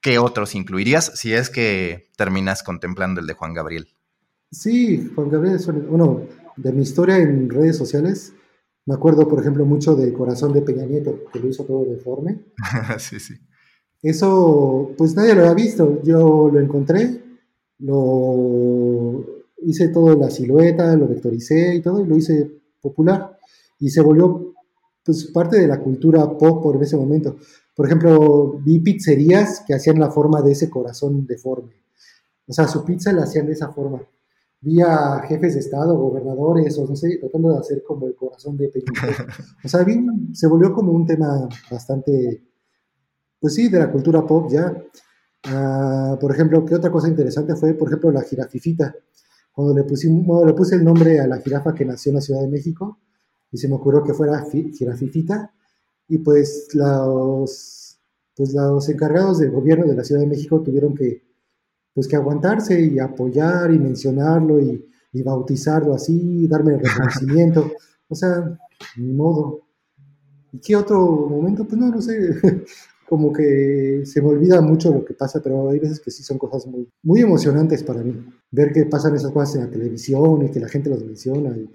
[0.00, 3.96] ¿Qué otros incluirías si es que terminas contemplando el de Juan Gabriel?
[4.50, 6.22] Sí, Juan Gabriel es uno
[6.56, 8.32] de mi historia en redes sociales.
[8.86, 12.40] Me acuerdo, por ejemplo, mucho del corazón de Peña Nieto, que lo hizo todo deforme.
[12.98, 13.34] sí, sí.
[14.02, 16.02] Eso, pues nadie lo había visto.
[16.02, 17.22] Yo lo encontré,
[17.78, 19.24] lo
[19.62, 23.38] hice todo la silueta, lo vectoricé y todo, y lo hice popular.
[23.78, 24.54] Y se volvió
[25.04, 27.36] pues, parte de la cultura pop por ese momento.
[27.76, 31.74] Por ejemplo, vi pizzerías que hacían la forma de ese corazón deforme.
[32.46, 34.02] O sea, su pizza la hacían de esa forma.
[34.62, 38.56] Vi a jefes de Estado, gobernadores, o no sé, tratando de hacer como el corazón
[38.56, 38.92] de Pekín.
[39.64, 39.86] O sea,
[40.34, 42.42] se volvió como un tema bastante,
[43.40, 44.76] pues sí, de la cultura pop ya.
[45.44, 47.72] Ah, por ejemplo, ¿qué otra cosa interesante fue?
[47.72, 48.94] Por ejemplo, la jirafifita.
[49.52, 52.42] Cuando le, pusimos, le puse el nombre a la jirafa que nació en la Ciudad
[52.42, 52.98] de México,
[53.50, 55.52] y se me ocurrió que fuera jirafifita,
[56.08, 57.98] y pues los,
[58.36, 61.29] pues los encargados del gobierno de la Ciudad de México tuvieron que,
[62.00, 67.70] pues que aguantarse y apoyar y mencionarlo y, y bautizarlo así, darme el reconocimiento.
[68.08, 68.58] o sea,
[68.96, 69.66] ni modo.
[70.50, 71.66] ¿Y qué otro momento?
[71.66, 72.36] Pues no, no sé.
[73.06, 76.38] como que se me olvida mucho lo que pasa, pero hay veces que sí son
[76.38, 78.14] cosas muy, muy emocionantes para mí.
[78.50, 81.68] Ver que pasan esas cosas en la televisión y que la gente las menciona, y,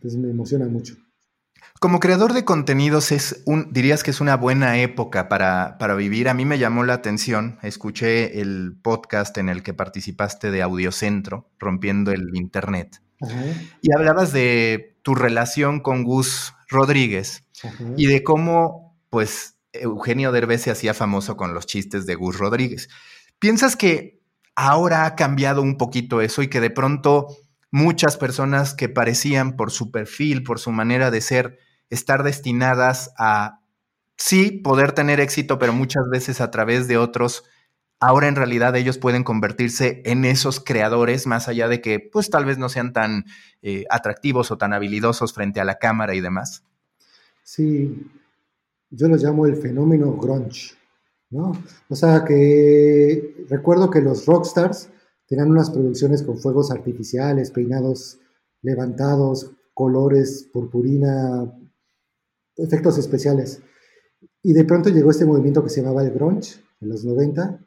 [0.00, 0.94] pues me emociona mucho.
[1.80, 6.28] Como creador de contenidos, es un, dirías que es una buena época para, para vivir.
[6.28, 11.50] A mí me llamó la atención, escuché el podcast en el que participaste de Audiocentro,
[11.58, 13.02] Rompiendo el Internet,
[13.82, 17.44] y hablabas de tu relación con Gus Rodríguez
[17.96, 22.88] y de cómo, pues, Eugenio Derbez se hacía famoso con los chistes de Gus Rodríguez.
[23.38, 24.20] ¿Piensas que
[24.54, 27.28] ahora ha cambiado un poquito eso y que de pronto
[27.74, 31.58] muchas personas que parecían por su perfil, por su manera de ser,
[31.90, 33.58] estar destinadas a
[34.16, 37.42] sí poder tener éxito, pero muchas veces a través de otros,
[37.98, 42.44] ahora en realidad ellos pueden convertirse en esos creadores, más allá de que pues tal
[42.44, 43.24] vez no sean tan
[43.60, 46.62] eh, atractivos o tan habilidosos frente a la cámara y demás?
[47.42, 48.06] Sí,
[48.88, 50.76] yo lo llamo el fenómeno grunge,
[51.28, 51.60] ¿no?
[51.88, 54.90] O sea que recuerdo que los rockstars
[55.34, 58.20] tenían unas producciones con fuegos artificiales, peinados
[58.62, 61.52] levantados, colores, purpurina,
[62.56, 63.60] efectos especiales.
[64.44, 67.58] Y de pronto llegó este movimiento que se llamaba el grunge en los 90,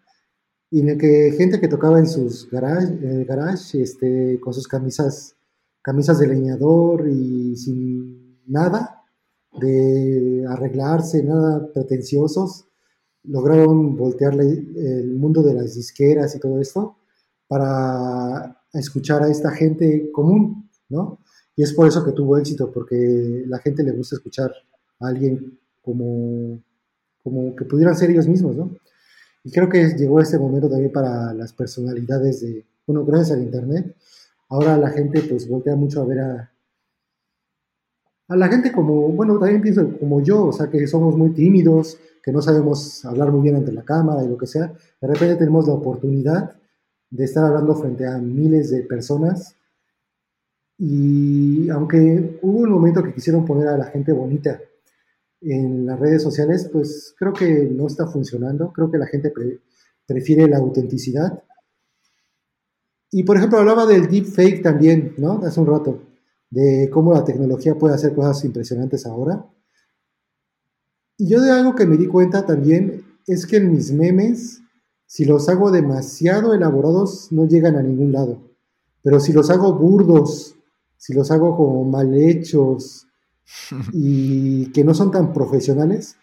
[0.72, 4.54] y en el que gente que tocaba en sus garage, en el garage, este, con
[4.54, 5.36] sus camisas,
[5.82, 9.04] camisas de leñador y sin nada,
[9.60, 12.66] de arreglarse, nada pretenciosos,
[13.24, 16.98] lograron voltearle el mundo de las disqueras y todo esto
[17.48, 21.20] para escuchar a esta gente común, ¿no?
[21.56, 24.52] Y es por eso que tuvo éxito, porque la gente le gusta escuchar
[25.00, 26.60] a alguien como,
[27.24, 28.72] como que pudieran ser ellos mismos, ¿no?
[29.44, 33.96] Y creo que llegó ese momento también para las personalidades de, bueno, gracias al Internet,
[34.50, 36.52] ahora la gente pues voltea mucho a ver a,
[38.28, 41.98] a la gente como, bueno, también pienso como yo, o sea, que somos muy tímidos,
[42.22, 45.36] que no sabemos hablar muy bien ante la cámara y lo que sea, de repente
[45.36, 46.58] tenemos la oportunidad
[47.10, 49.56] de estar hablando frente a miles de personas
[50.78, 54.62] y aunque hubo un momento que quisieron poner a la gente bonita
[55.42, 59.34] en las redes sociales, pues creo que no está funcionando, creo que la gente
[60.06, 61.44] prefiere la autenticidad.
[63.12, 65.42] Y por ejemplo, hablaba del deepfake también, ¿no?
[65.44, 66.04] Hace un rato
[66.50, 69.46] de cómo la tecnología puede hacer cosas impresionantes ahora.
[71.18, 74.62] Y yo de algo que me di cuenta también es que en mis memes,
[75.08, 78.38] si los hago demasiado elaborados, no llegan a ningún lado.
[79.02, 80.56] Pero si los hago burdos,
[80.98, 83.08] si los hago como mal hechos
[83.94, 86.16] y que no son tan profesionales,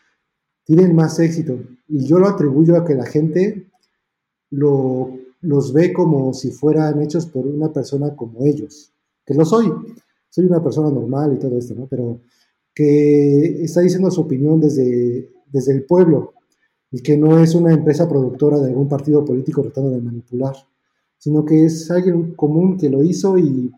[0.64, 1.59] tienen más éxito.
[1.88, 3.68] Y yo lo atribuyo a que la gente
[4.51, 8.92] los ve como si fueran hechos por una persona como ellos,
[9.27, 9.73] que lo soy
[10.35, 11.87] soy una persona normal y todo esto, ¿no?
[11.87, 12.20] Pero
[12.75, 16.35] que está diciendo su opinión desde, desde el pueblo
[16.95, 20.55] y que no es una empresa productora de algún partido político tratando de manipular,
[21.19, 23.73] sino que es alguien común que lo hizo y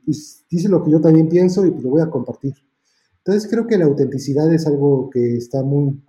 [0.51, 2.53] dice lo que yo también pienso y pues, lo voy a compartir.
[3.25, 6.05] Entonces creo que la autenticidad es algo que está muy,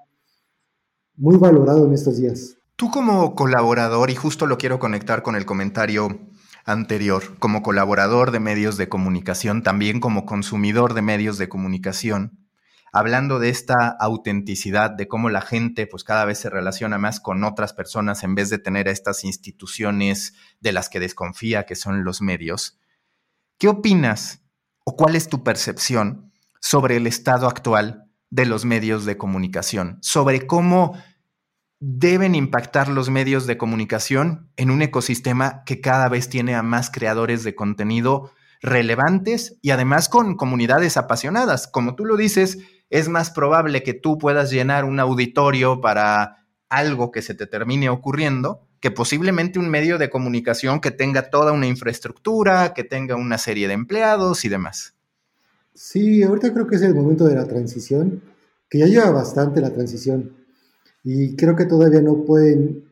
[1.15, 2.57] muy valorado en estos días.
[2.75, 6.09] Tú como colaborador, y justo lo quiero conectar con el comentario
[6.65, 12.46] anterior, como colaborador de medios de comunicación, también como consumidor de medios de comunicación,
[12.97, 17.43] hablando de esta autenticidad, de cómo la gente pues cada vez se relaciona más con
[17.43, 22.03] otras personas en vez de tener a estas instituciones de las que desconfía que son
[22.03, 22.79] los medios.
[23.59, 24.41] ¿Qué opinas
[24.83, 30.47] o cuál es tu percepción sobre el estado actual de los medios de comunicación, sobre
[30.47, 30.97] cómo
[31.79, 36.89] deben impactar los medios de comunicación en un ecosistema que cada vez tiene a más
[36.89, 38.31] creadores de contenido
[38.61, 41.67] relevantes y además con comunidades apasionadas.
[41.67, 42.57] Como tú lo dices,
[42.89, 47.89] es más probable que tú puedas llenar un auditorio para algo que se te termine
[47.89, 53.37] ocurriendo que posiblemente un medio de comunicación que tenga toda una infraestructura, que tenga una
[53.37, 54.93] serie de empleados y demás.
[55.73, 58.21] Sí, ahorita creo que es el momento de la transición
[58.69, 60.35] que ya lleva bastante la transición
[61.03, 62.83] y creo que todavía no pueden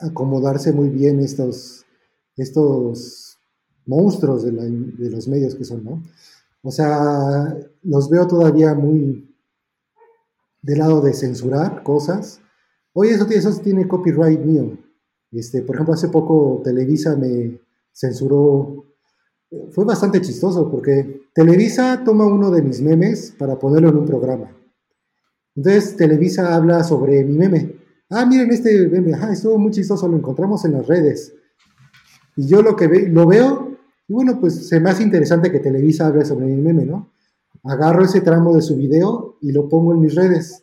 [0.00, 1.84] acomodarse muy bien estos,
[2.36, 3.38] estos
[3.86, 6.02] monstruos de, de los medios que son, ¿no?
[6.62, 9.35] O sea, los veo todavía muy
[10.62, 12.40] del lado de censurar cosas.
[12.92, 14.78] Oye, eso, eso tiene copyright mío.
[15.32, 17.60] Este, por ejemplo, hace poco Televisa me
[17.92, 18.84] censuró.
[19.70, 24.56] Fue bastante chistoso porque Televisa toma uno de mis memes para ponerlo en un programa.
[25.54, 27.76] Entonces Televisa habla sobre mi meme.
[28.10, 31.34] Ah, miren este meme, ah, estuvo muy chistoso, lo encontramos en las redes.
[32.36, 33.76] Y yo lo que ve, lo veo,
[34.08, 37.10] y bueno, pues se me hace interesante que Televisa hable sobre mi meme, ¿no?
[37.68, 40.62] Agarro ese tramo de su video y lo pongo en mis redes.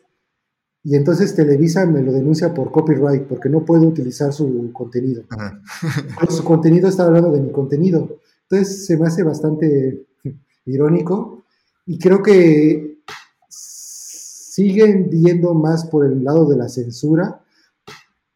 [0.82, 5.24] Y entonces Televisa me lo denuncia por copyright, porque no puedo utilizar su contenido.
[6.28, 8.18] su contenido está hablando de mi contenido.
[8.48, 10.06] Entonces se me hace bastante
[10.66, 11.44] irónico
[11.86, 13.02] y creo que
[13.48, 17.42] siguen viendo más por el lado de la censura,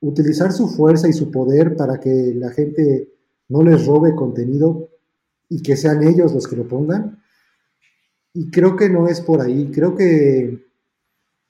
[0.01, 3.13] utilizar su fuerza y su poder para que la gente
[3.49, 4.89] no les robe contenido
[5.49, 7.23] y que sean ellos los que lo pongan.
[8.39, 9.71] Y creo que no es por ahí.
[9.73, 10.65] Creo que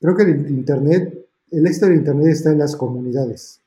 [0.01, 3.61] creo que el internet, el éxito del internet está en las comunidades.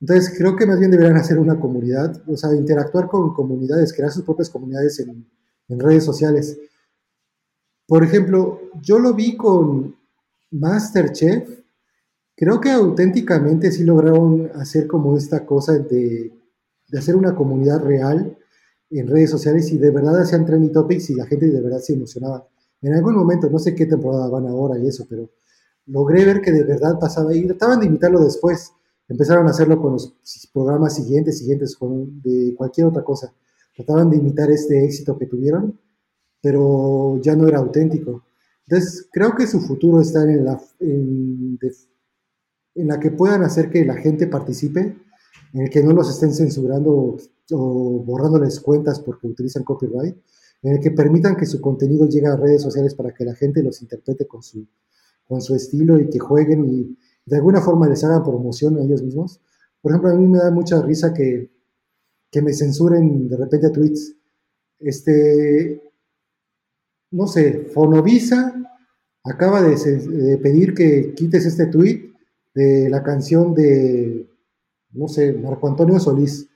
[0.00, 4.10] Entonces creo que más bien deberían hacer una comunidad, o sea, interactuar con comunidades, crear
[4.10, 5.26] sus propias comunidades en,
[5.68, 6.56] en redes sociales
[7.90, 9.96] por ejemplo, yo lo vi con
[10.52, 11.58] Masterchef.
[12.36, 16.32] Creo que auténticamente sí lograron hacer como esta cosa de,
[16.96, 18.38] hacer una comunidad real
[18.90, 21.94] en redes sociales y de verdad hacían trending topics y la gente de verdad se
[21.94, 22.46] emocionaba.
[22.82, 25.30] En algún momento, no sé qué temporada van ahora y eso, pero
[25.86, 28.72] logré ver que de verdad pasaba y trataban de imitarlo después.
[29.08, 30.14] Empezaron a hacerlo con los
[30.52, 33.32] programas siguientes, siguientes, con, de cualquier otra cosa.
[33.74, 35.78] Trataban de imitar este éxito que tuvieron
[36.40, 38.24] pero ya no era auténtico.
[38.66, 41.58] Entonces, creo que su futuro está en la, en,
[42.74, 44.96] la que puedan hacer que la gente participe,
[45.52, 47.16] en el que no los estén censurando
[47.52, 50.16] o, borrándoles cuentas porque utilizan copyright,
[50.62, 53.62] en el que permitan que su contenido llegue a redes sociales para que la gente
[53.62, 54.66] los interprete con su,
[55.24, 59.02] con su estilo y que jueguen y de alguna forma les hagan promoción a ellos
[59.02, 59.40] mismos.
[59.80, 61.50] Por ejemplo, a mí me da mucha risa que,
[62.30, 64.16] que me censuren de repente a tweets.
[64.78, 65.82] Este,
[67.10, 68.54] no sé, Fonovisa
[69.24, 72.12] acaba de, pedir que quites este tweet
[72.54, 74.28] de la canción de,
[74.92, 76.48] no sé, Marco Antonio Solís.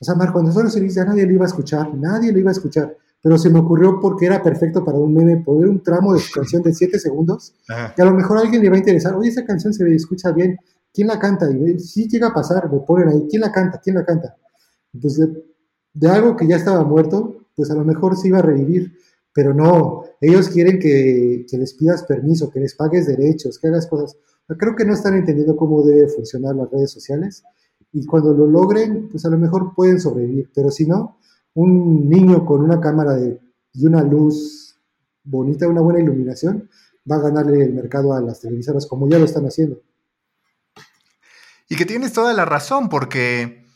[0.00, 2.52] O sea, Marco Antonio Solís ya nadie lo iba a escuchar, nadie lo iba a
[2.52, 6.20] escuchar, pero se me ocurrió porque era perfecto para un meme poner un tramo de
[6.20, 7.54] su canción de 7 segundos,
[7.96, 10.30] que a lo mejor a alguien le va a interesar, oye, esa canción se escucha
[10.30, 10.56] bien,
[10.92, 11.50] ¿quién la canta?
[11.50, 13.80] Y si llega a pasar, me ponen ahí, ¿quién la canta?
[13.82, 14.36] ¿quién la canta?
[14.92, 15.28] Entonces,
[15.92, 18.92] de algo que ya estaba muerto, pues a lo mejor se iba a revivir
[19.38, 24.16] pero no, ellos quieren que, les pidas permiso, que les pagues derechos, que hagas cosas.
[24.48, 27.44] Creo que no están entendiendo cómo debe funcionar las redes sociales
[27.92, 31.18] y cuando lo logren, pues a lo mejor pueden sobrevivir, pero si no,
[31.54, 33.40] un niño con una cámara de,
[33.72, 34.78] y una luz
[35.24, 36.68] bonita, una buena iluminación,
[37.10, 39.80] va a ganarle el mercado a las televisoras como ya lo están haciendo.
[41.68, 43.66] Y que tienes toda la razón, porque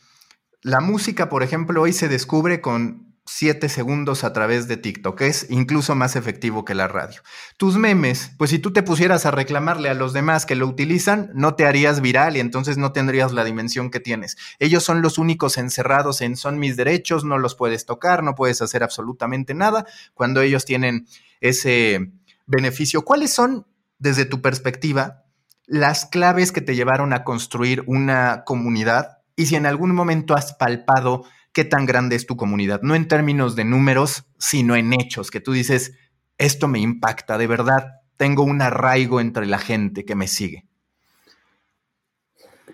[0.61, 5.21] la música, por ejemplo, hoy se descubre con 7 segundos a través de TikTok.
[5.21, 7.21] Es incluso más efectivo que la radio.
[7.57, 11.31] Tus memes, pues si tú te pusieras a reclamarle a los demás que lo utilizan,
[11.33, 14.37] no te harías viral y entonces no tendrías la dimensión que tienes.
[14.59, 18.61] Ellos son los únicos encerrados en son mis derechos, no los puedes tocar, no puedes
[18.61, 21.07] hacer absolutamente nada cuando ellos tienen
[21.39, 22.11] ese
[22.45, 23.03] beneficio.
[23.03, 23.67] ¿Cuáles son,
[23.99, 25.23] desde tu perspectiva,
[25.65, 29.19] las claves que te llevaron a construir una comunidad?
[29.35, 31.23] Y si en algún momento has palpado
[31.53, 35.39] qué tan grande es tu comunidad, no en términos de números, sino en hechos, que
[35.39, 35.93] tú dices,
[36.37, 40.65] esto me impacta, de verdad, tengo un arraigo entre la gente que me sigue.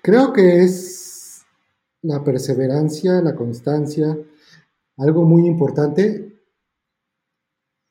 [0.02, 1.42] Creo que es
[2.02, 4.18] la perseverancia, la constancia,
[4.98, 6.40] algo muy importante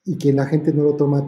[0.04, 1.26] y que la gente no lo toma,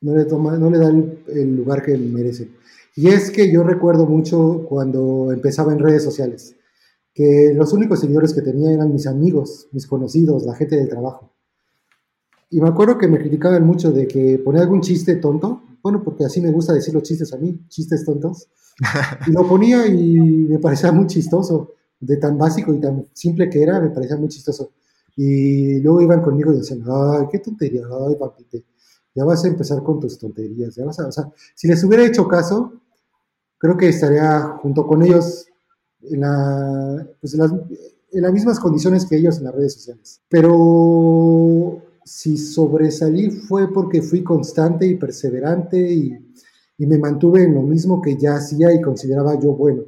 [0.00, 2.50] no le, toma, no le da el, el lugar que merece.
[2.94, 6.54] Y es que yo recuerdo mucho cuando empezaba en redes sociales
[7.18, 11.32] que los únicos seguidores que tenía eran mis amigos, mis conocidos, la gente del trabajo.
[12.48, 16.24] Y me acuerdo que me criticaban mucho de que ponía algún chiste tonto, bueno, porque
[16.24, 18.46] así me gusta decir los chistes a mí, chistes tontos,
[19.26, 23.64] y lo ponía y me parecía muy chistoso, de tan básico y tan simple que
[23.64, 24.70] era, me parecía muy chistoso.
[25.16, 28.64] Y luego iban conmigo y decían, ay, qué tontería, ay, papite,
[29.12, 32.06] ya vas a empezar con tus tonterías, ya vas a, o sea, si les hubiera
[32.06, 32.74] hecho caso,
[33.58, 35.48] creo que estaría junto con ellos
[36.02, 36.20] en,
[37.20, 37.40] pues en,
[38.22, 40.20] las, mismas condiciones que ellos en las redes sociales.
[40.28, 46.24] Pero si sobresalí fue porque fui constante y perseverante y,
[46.80, 49.82] me mantuve en lo mismo que ya hacía y consideraba yo bueno.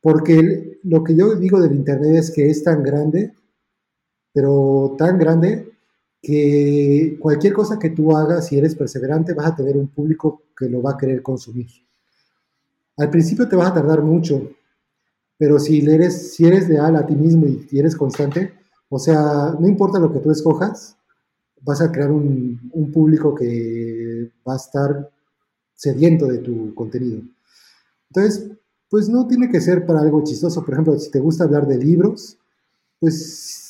[0.00, 3.34] Porque lo que yo digo del Internet es que es tan grande,
[4.32, 5.70] pero tan grande
[6.20, 10.68] que cualquier cosa que tú hagas, si eres perseverante, vas a tener un público que
[10.68, 11.68] lo va a querer consumir.
[12.96, 14.50] Al principio te vas a tardar mucho,
[15.38, 18.52] pero si eres, si eres leal a ti mismo y eres constante,
[18.88, 20.96] o sea, no importa lo que tú escojas,
[21.62, 25.10] vas a crear un, un público que va a estar
[25.74, 27.22] sediento de tu contenido.
[28.10, 28.50] Entonces,
[28.90, 30.64] pues no tiene que ser para algo chistoso.
[30.64, 32.38] Por ejemplo, si te gusta hablar de libros,
[32.98, 33.24] pues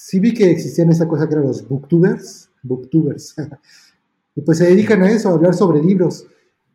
[0.08, 3.34] sí vi que existían esa cosa que eran los booktubers, booktubers,
[4.34, 6.26] y pues se dedican a eso, a hablar sobre libros.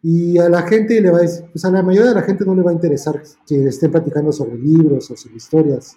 [0.03, 2.53] Y a la gente le va a pues a la mayoría de la gente no
[2.53, 5.95] le va a interesar que estén platicando sobre libros o sobre historias.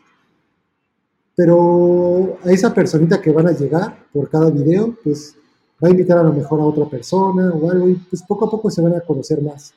[1.34, 5.34] Pero a esa personita que van a llegar por cada video, pues
[5.82, 8.50] va a invitar a lo mejor a otra persona o algo, y pues poco a
[8.50, 9.74] poco se van a conocer más.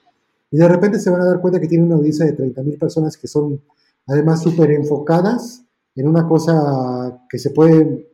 [0.52, 3.18] Y de repente se van a dar cuenta que tiene una audiencia de 30.000 personas
[3.18, 3.62] que son
[4.08, 5.64] además súper enfocadas
[5.96, 8.10] en una cosa que se puede,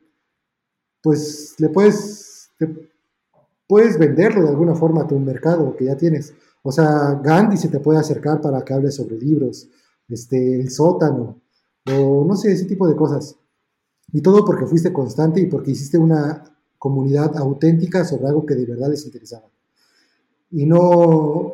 [1.02, 2.50] pues le puedes,
[3.68, 6.34] puedes venderlo de alguna forma a tu mercado que ya tienes.
[6.64, 9.70] O sea, Gandhi se te puede acercar para que hables sobre libros,
[10.08, 11.42] este, el sótano,
[11.92, 13.36] o no sé, ese tipo de cosas.
[14.12, 16.44] Y todo porque fuiste constante y porque hiciste una
[16.78, 19.46] comunidad auténtica sobre algo que de verdad les interesaba.
[20.52, 21.54] Y no,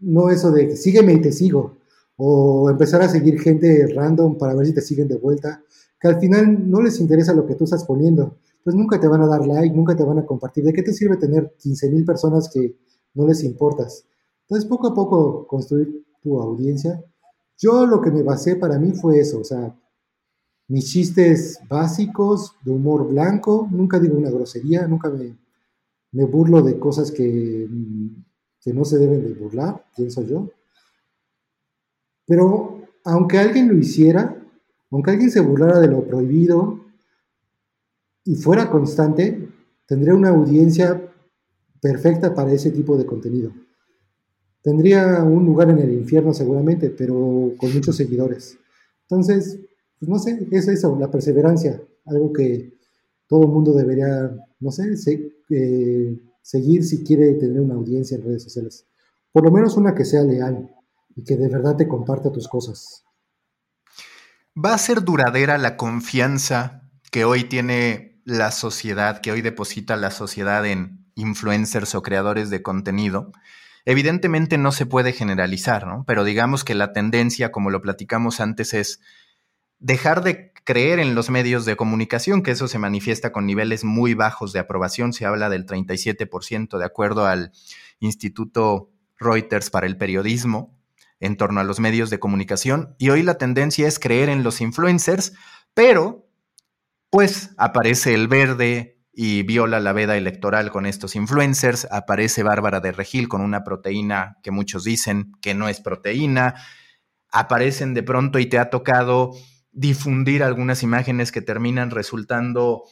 [0.00, 1.76] no eso de sígueme y te sigo
[2.22, 5.62] o empezar a seguir gente random para ver si te siguen de vuelta,
[5.98, 9.22] que al final no les interesa lo que tú estás poniendo, pues nunca te van
[9.22, 10.64] a dar like, nunca te van a compartir.
[10.64, 12.76] ¿De qué te sirve tener 15 mil personas que
[13.14, 14.04] no les importas?
[14.42, 17.02] Entonces, poco a poco construir tu audiencia.
[17.58, 19.76] Yo lo que me basé para mí fue eso, o sea,
[20.68, 25.36] mis chistes básicos de humor blanco, nunca digo una grosería, nunca me,
[26.12, 27.68] me burlo de cosas que,
[28.60, 30.48] que no se deben de burlar, pienso yo.
[32.26, 34.40] Pero aunque alguien lo hiciera,
[34.90, 36.79] aunque alguien se burlara de lo prohibido
[38.24, 39.48] y fuera constante,
[39.86, 41.02] tendría una audiencia
[41.80, 43.52] perfecta para ese tipo de contenido.
[44.62, 48.58] Tendría un lugar en el infierno seguramente, pero con muchos seguidores.
[49.02, 49.58] Entonces,
[49.98, 52.78] pues no sé, es eso, la perseverancia, algo que
[53.26, 54.92] todo el mundo debería, no sé,
[55.50, 58.86] eh, seguir si quiere tener una audiencia en redes sociales.
[59.32, 60.70] Por lo menos una que sea leal
[61.14, 63.04] y que de verdad te comparta tus cosas.
[64.56, 70.10] ¿Va a ser duradera la confianza que hoy tiene la sociedad, que hoy deposita la
[70.10, 73.32] sociedad en influencers o creadores de contenido?
[73.84, 76.04] Evidentemente no se puede generalizar, ¿no?
[76.06, 79.00] Pero digamos que la tendencia, como lo platicamos antes, es
[79.78, 84.14] dejar de creer en los medios de comunicación, que eso se manifiesta con niveles muy
[84.14, 87.52] bajos de aprobación, se habla del 37% de acuerdo al
[87.98, 90.78] Instituto Reuters para el Periodismo,
[91.20, 94.60] en torno a los medios de comunicación y hoy la tendencia es creer en los
[94.60, 95.34] influencers,
[95.74, 96.29] pero
[97.10, 102.92] pues aparece el verde y viola la veda electoral con estos influencers, aparece Bárbara de
[102.92, 106.54] Regil con una proteína que muchos dicen que no es proteína,
[107.30, 109.32] aparecen de pronto y te ha tocado
[109.72, 112.84] difundir algunas imágenes que terminan resultando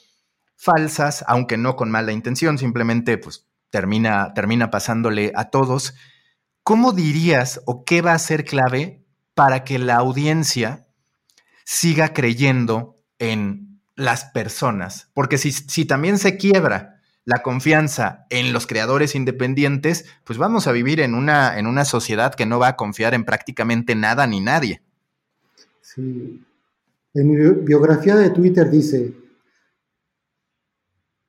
[0.56, 5.94] falsas, aunque no con mala intención, simplemente pues termina, termina pasándole a todos.
[6.68, 9.02] ¿cómo dirías o qué va a ser clave
[9.32, 10.86] para que la audiencia
[11.64, 13.67] siga creyendo en
[13.98, 15.10] las personas?
[15.12, 21.00] Porque si, también se quiebra la confianza en los creadores independientes, pues vamos a vivir
[21.00, 24.82] en una, en una sociedad que no va a confiar en prácticamente nada ni nadie.
[25.82, 26.42] Sí.
[27.14, 29.12] En mi biografía de Twitter dice,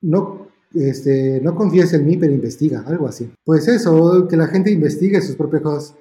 [0.01, 3.31] no este, no confíes en mí, pero investiga, algo así.
[3.43, 5.95] Pues eso, que la gente investigue sus propias cosas.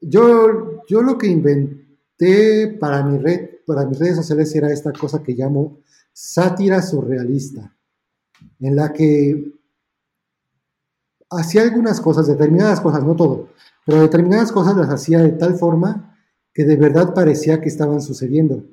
[0.00, 5.22] Yo, yo lo que inventé para, mi red, para mis redes sociales era esta cosa
[5.22, 5.78] que llamo
[6.18, 7.76] sátira surrealista,
[8.60, 9.52] en la que
[11.28, 13.50] hacía algunas cosas, determinadas cosas, no todo,
[13.84, 16.18] pero determinadas cosas las hacía de tal forma
[16.54, 18.64] que de verdad parecía que estaban sucediendo.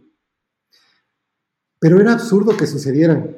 [1.79, 3.37] Pero era absurdo que sucedieran.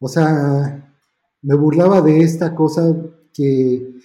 [0.00, 0.92] O sea,
[1.40, 2.92] me burlaba de esta cosa
[3.32, 4.00] que,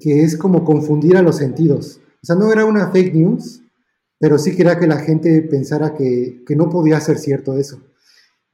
[0.00, 2.00] que es como confundir a los sentidos.
[2.20, 3.62] O sea, no era una fake news,
[4.18, 7.80] pero sí quería que la gente pensara que, no podía ser cierto eso.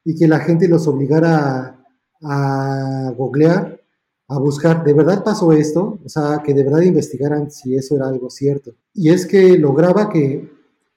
[0.04, 1.82] Y que la gente los obligara
[2.22, 3.80] a googlear,
[4.28, 5.98] a buscar, ¿de verdad pasó esto?
[6.04, 8.74] O sea, que de verdad investigaran si eso era algo cierto.
[8.92, 10.50] Y es que lograba que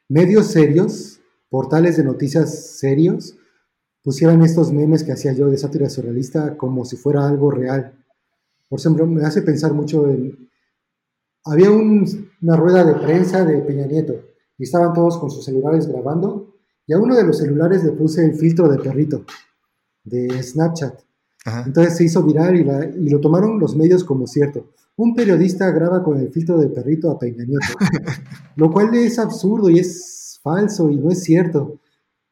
[0.10, 3.38] medios serios, portales de noticias serios,
[4.04, 7.94] pusieran estos memes que hacía yo de sátira surrealista como si fuera algo real.
[8.70, 10.50] Por ejemplo, me hace pensar mucho en...
[11.46, 16.54] Había una rueda de prensa de Peña Nieto y estaban todos con sus celulares grabando
[16.86, 19.26] y a uno de los celulares le puse el filtro de perrito
[20.04, 21.02] de Snapchat.
[21.66, 24.72] Entonces se hizo viral y, y, lo tomaron los medios como cierto.
[24.98, 27.74] Un periodista graba con el filtro de perrito a Peña Nieto,
[28.58, 31.80] lo cual es absurdo y es falso y no es cierto.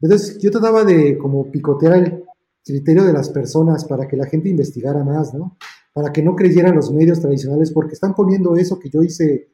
[0.02, 2.24] Entonces yo trataba de como picotear el
[2.66, 5.58] criterio de las personas para que la gente investigara más, ¿no?
[5.94, 9.50] Para que no creyeran los medios tradicionales, porque están poniendo eso que yo hice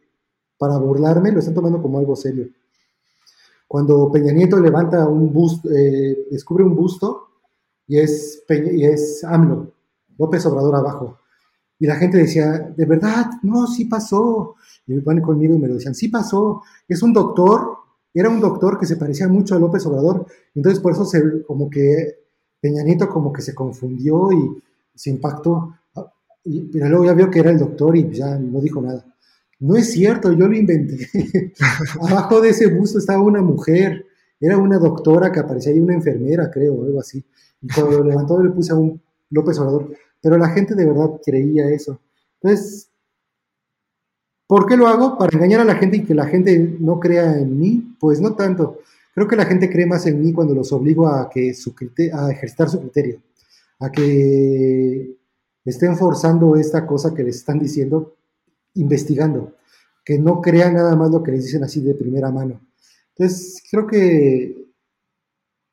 [0.58, 2.48] para burlarme, lo están tomando como algo serio.
[3.72, 7.30] Cuando Peña Nieto levanta un busto, eh, descubre un busto
[7.88, 9.72] y es, y es AMLO,
[10.18, 11.20] López Obrador abajo.
[11.80, 14.56] Y la gente decía, de verdad, no, sí pasó.
[14.86, 16.64] Y me van conmigo y me lo decían, sí pasó.
[16.86, 17.78] Es un doctor
[18.14, 21.10] era un doctor que se parecía mucho a López Obrador, entonces por eso
[21.48, 22.18] como que
[22.60, 24.62] Peña Nieto como que se confundió y
[24.94, 25.76] se impactó,
[26.44, 29.06] pero luego ya vio que era el doctor y ya no dijo nada.
[29.62, 31.08] No es cierto, yo lo inventé.
[32.02, 34.06] Abajo de ese busto estaba una mujer,
[34.40, 37.24] era una doctora que aparecía ahí, una enfermera, creo, algo así.
[37.62, 41.12] Y cuando lo levantó le puse a un López Obrador, pero la gente de verdad
[41.24, 42.02] creía eso.
[42.42, 42.92] Entonces,
[44.52, 45.18] ¿Por qué lo hago?
[45.18, 47.96] ¿Para engañar a la gente y que la gente no crea en mí?
[47.98, 48.80] Pues no tanto.
[49.16, 51.74] Creo que la gente cree más en mí cuando los obligo a, que su
[52.12, 53.22] a ejercitar su criterio,
[53.80, 55.16] a que
[55.64, 58.18] estén forzando esta cosa que les están diciendo,
[58.76, 59.56] investigando,
[60.04, 62.62] que no crean nada más lo que les dicen así de primera mano.
[63.16, 64.62] Entonces, creo que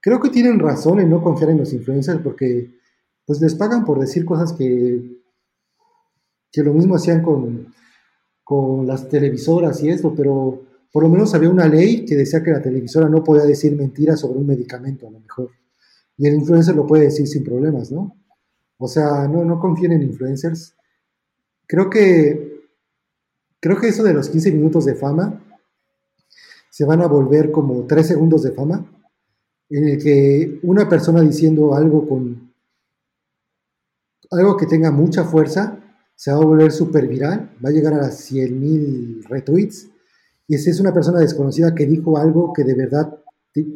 [0.01, 2.79] creo que tienen razón en no confiar en los influencers porque
[3.27, 5.21] pues les pagan por decir cosas que,
[6.51, 7.75] que lo mismo hacían con,
[8.43, 12.51] con las televisoras y esto, pero por lo menos había una ley que decía que
[12.51, 15.51] la televisora no podía decir mentiras sobre un medicamento, a lo mejor.
[16.17, 18.17] Y el influencer lo puede decir sin problemas, ¿no?
[18.79, 20.75] O sea, no, no confíen en influencers.
[21.67, 22.58] Creo que,
[23.61, 25.45] creo que eso de los 15 minutos de fama
[26.71, 28.87] se van a volver como 3 segundos de fama,
[29.71, 32.53] en el que una persona diciendo algo con
[34.31, 35.79] algo que tenga mucha fuerza
[36.15, 39.89] se va a volver súper viral, va a llegar a las 100.000 retweets,
[40.49, 43.19] y esa es una persona desconocida que dijo algo que de verdad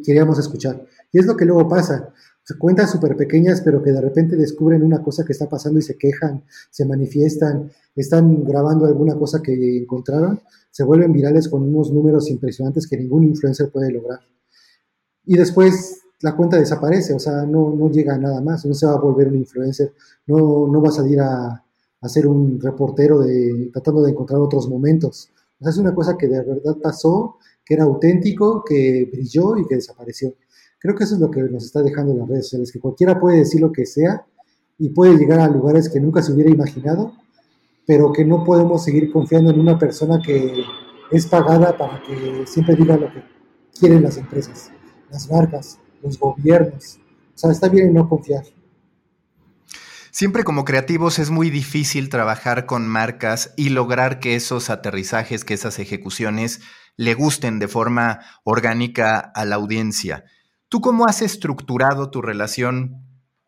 [0.03, 0.85] queríamos escuchar.
[1.11, 2.13] Y es lo que luego pasa.
[2.59, 5.97] Cuentas súper pequeñas, pero que de repente descubren una cosa que está pasando y se
[5.97, 12.29] quejan, se manifiestan, están grabando alguna cosa que encontraron, se vuelven virales con unos números
[12.29, 14.19] impresionantes que ningún influencer puede lograr.
[15.25, 18.85] Y después la cuenta desaparece, o sea, no, no llega a nada más, no se
[18.87, 19.93] va a volver un influencer,
[20.27, 21.63] no, no va a salir a,
[22.03, 25.31] hacer un reportero de, tratando de encontrar otros momentos.
[25.59, 29.65] O sea, es una cosa que de verdad pasó, que era auténtico, que brilló y
[29.65, 30.35] que desapareció.
[30.83, 33.37] Creo que eso es lo que nos está dejando las redes sociales, que cualquiera puede
[33.37, 34.25] decir lo que sea
[34.77, 37.13] y puede llegar a lugares que nunca se hubiera imaginado,
[37.87, 40.61] pero que no podemos seguir confiando en una persona que
[41.09, 43.23] es pagada para que siempre diga lo que
[43.79, 44.71] quieren las empresas,
[45.09, 46.99] las marcas, los gobiernos.
[47.33, 48.43] O sea, está bien no confiar.
[50.11, 55.53] Siempre como creativos es muy difícil trabajar con marcas y lograr que esos aterrizajes, que
[55.53, 56.59] esas ejecuciones
[56.97, 60.25] le gusten de forma orgánica a la audiencia.
[60.73, 63.05] ¿Tú cómo has estructurado tu relación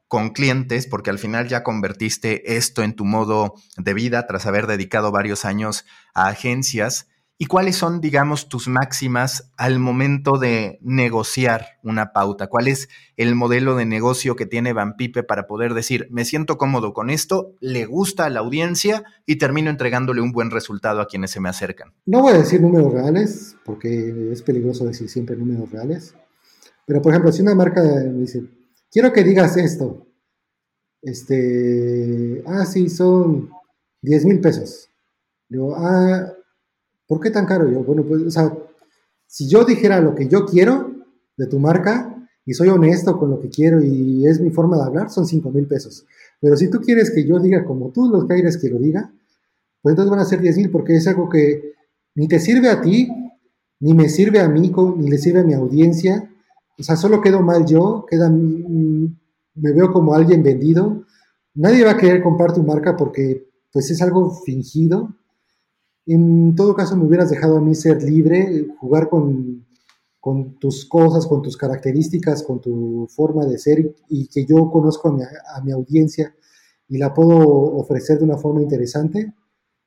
[0.07, 0.85] con clientes?
[0.85, 5.43] Porque al final ya convertiste esto en tu modo de vida tras haber dedicado varios
[5.43, 7.07] años a agencias.
[7.39, 12.45] ¿Y cuáles son, digamos, tus máximas al momento de negociar una pauta?
[12.45, 16.59] ¿Cuál es el modelo de negocio que tiene Van Pipe para poder decir, me siento
[16.59, 21.07] cómodo con esto, le gusta a la audiencia y termino entregándole un buen resultado a
[21.07, 21.91] quienes se me acercan?
[22.05, 26.13] No voy a decir números reales, porque es peligroso decir siempre números reales.
[26.85, 28.43] Pero, por ejemplo, si una marca me dice,
[28.91, 30.07] quiero que digas esto,
[31.01, 33.49] este, ah, sí, son
[34.01, 34.89] 10 mil pesos.
[35.49, 36.31] Digo, ah,
[37.07, 37.69] ¿Por qué tan caro?
[37.69, 38.55] Yo, bueno, pues, o sea,
[39.27, 40.91] si yo dijera lo que yo quiero
[41.37, 42.11] de tu marca
[42.45, 45.51] y soy honesto con lo que quiero y es mi forma de hablar, son 5
[45.51, 46.05] mil pesos.
[46.39, 49.11] Pero si tú quieres que yo diga como tú lo quieres que lo diga,
[49.81, 51.73] pues entonces van a ser 10 mil porque es algo que
[52.15, 53.07] ni te sirve a ti,
[53.79, 56.31] ni me sirve a mí, ni le sirve a mi audiencia.
[56.77, 61.03] O sea, solo quedo mal yo, queda, me veo como alguien vendido.
[61.53, 65.15] Nadie va a querer comprar tu marca porque pues es algo fingido
[66.05, 69.65] en todo caso, me hubieras dejado a mí ser libre, jugar con,
[70.59, 75.61] tus cosas, con tus características, con tu forma de ser y que yo conozco a
[75.61, 76.33] mi, audiencia
[76.87, 77.37] y la puedo
[77.77, 79.33] ofrecer de una forma interesante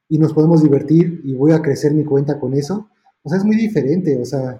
[0.08, 2.88] y nos podemos divertir y voy a crecer mi cuenta con eso.
[3.22, 4.20] O sea, es muy diferente.
[4.20, 4.58] O sea,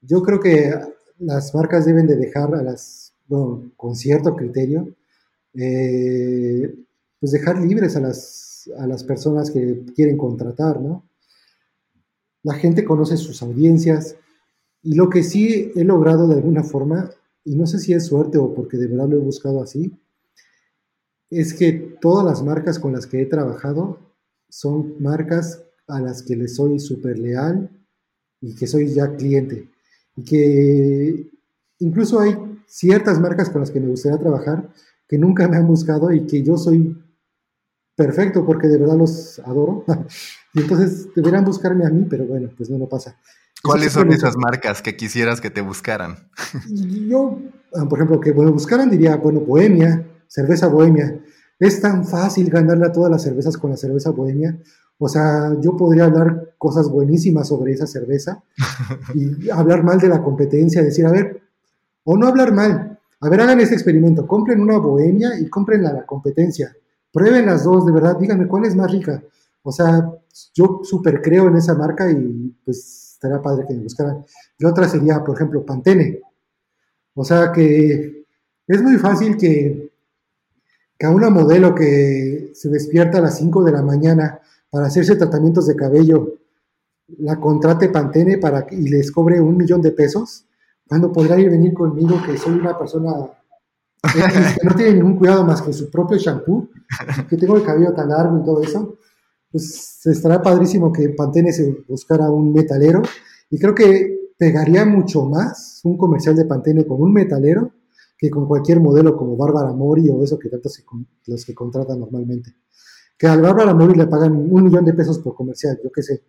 [0.00, 0.74] yo creo que
[1.24, 4.94] las marcas deben de dejar a las bueno, con cierto criterio,
[5.54, 6.74] eh,
[7.18, 11.08] pues dejar libres a las, a las personas que quieren contratar, ¿no?
[12.42, 14.16] La gente conoce sus audiencias
[14.82, 17.10] y lo que sí he logrado de alguna forma,
[17.44, 19.96] y no sé si es suerte o porque de verdad lo he buscado así,
[21.30, 23.98] es que todas las marcas con las que he trabajado
[24.48, 27.70] son marcas a las que les soy súper leal
[28.40, 29.68] y que soy ya cliente.
[30.24, 31.30] Que
[31.78, 32.36] incluso hay
[32.66, 34.70] ciertas marcas con las que me gustaría trabajar
[35.12, 36.96] que nunca me han buscado y que yo soy
[37.94, 39.84] perfecto porque de verdad los adoro.
[40.54, 43.18] y entonces deberían buscarme a mí, pero bueno, pues no, no pasa.
[43.62, 46.30] ¿Cuáles son esas marcas que quisieras que te buscaran?
[47.08, 47.38] Yo,
[47.74, 51.20] ah, por ejemplo, que me buscaran diría, bueno, Bohemia, cerveza Bohemia.
[51.58, 54.58] Es tan fácil ganarle a todas las cervezas con la cerveza Bohemia.
[54.98, 58.42] O sea, yo podría hablar cosas buenísimas sobre esa cerveza
[59.14, 61.42] y hablar mal de la competencia, decir, a ver,
[62.04, 65.92] o no hablar mal, a ver, hagan este experimento, compren una bohemia y compren la,
[65.92, 66.74] la competencia,
[67.12, 69.22] prueben las dos, de verdad, díganme cuál es más rica.
[69.62, 70.10] O sea,
[70.54, 74.24] yo súper creo en esa marca y pues estaría padre que me buscaran.
[74.58, 76.20] Y otra sería, por ejemplo, Pantene.
[77.14, 78.24] O sea que
[78.66, 79.92] es muy fácil que,
[80.98, 84.40] que a una modelo que se despierta a las 5 de la mañana
[84.72, 86.38] para hacerse tratamientos de cabello,
[87.18, 90.46] la contrate Pantene para, y les cobre un millón de pesos
[90.88, 93.12] cuando podrá ir venir conmigo que soy una persona
[94.02, 96.70] que no tiene ningún cuidado más que su propio shampoo,
[97.28, 98.96] que tengo el cabello tan largo y todo eso,
[99.50, 103.02] pues estará padrísimo que Pantene se buscara un metalero
[103.50, 107.72] y creo que pegaría mucho más un comercial de Pantene con un metalero
[108.16, 110.82] que con cualquier modelo como Bárbara Mori o eso que tantos
[111.26, 112.54] los que contratan normalmente.
[113.22, 116.24] Que al Bárbara Mori le pagan un millón de pesos por comercial, yo qué sé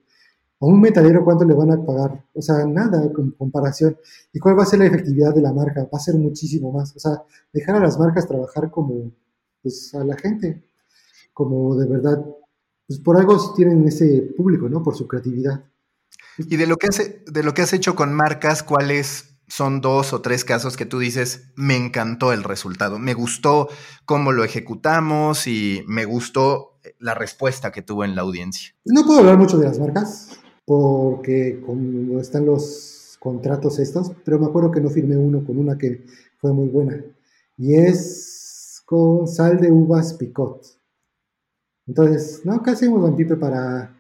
[0.62, 2.24] a un metalero cuánto le van a pagar.
[2.34, 3.98] O sea, nada con comparación.
[4.32, 5.82] ¿Y cuál va a ser la efectividad de la marca?
[5.94, 6.96] Va a ser muchísimo más.
[6.96, 9.12] O sea, dejar a las marcas trabajar como,
[9.62, 10.64] pues, a la gente,
[11.34, 12.24] como de verdad,
[12.88, 14.82] pues por algo tienen ese público, ¿no?
[14.84, 15.66] Por su creatividad.
[16.38, 20.14] Y de lo que has, de lo que has hecho con marcas, ¿cuáles son dos
[20.14, 23.68] o tres casos que tú dices, me encantó el resultado, me gustó
[24.06, 28.74] cómo lo ejecutamos y me gustó la respuesta que tuvo en la audiencia?
[28.86, 30.30] No puedo hablar mucho de las marcas,
[30.66, 35.78] porque como están los contratos estos, pero me acuerdo que no firmé uno con una
[35.78, 36.06] que
[36.38, 37.02] fue muy buena.
[37.58, 40.62] Y es con sal de uvas picot.
[41.88, 42.62] Entonces, ¿no?
[42.62, 43.96] ¿Qué hacemos, Don Pipe, para,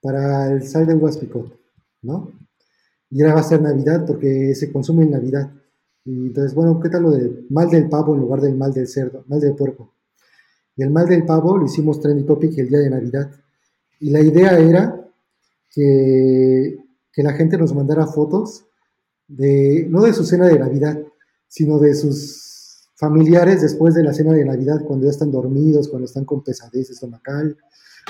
[0.00, 1.58] para el sal de uvas picot?
[2.02, 2.32] ¿No?
[3.10, 5.52] Y ahora va a ser Navidad porque se consume en Navidad.
[6.04, 8.88] Y entonces, bueno, ¿qué tal lo del mal del pavo en lugar del mal del
[8.88, 9.95] cerdo, mal del puerco?
[10.76, 13.30] Y el mal del pavo lo hicimos trendy topic el día de Navidad.
[13.98, 15.08] Y la idea era
[15.70, 16.76] que,
[17.16, 18.66] la gente nos mandara fotos
[19.26, 21.02] de, no de su cena de Navidad,
[21.48, 26.04] sino de sus familiares después de la cena de Navidad, cuando ya están dormidos, cuando
[26.04, 27.56] están con pesadez estomacal,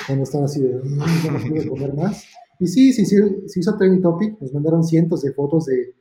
[0.06, 1.04] cuando están así de, no
[1.48, 2.24] puedo comer más.
[2.58, 5.94] Y sí, sí, sí, se hizo training topic, nos mandaron cientos de fotos de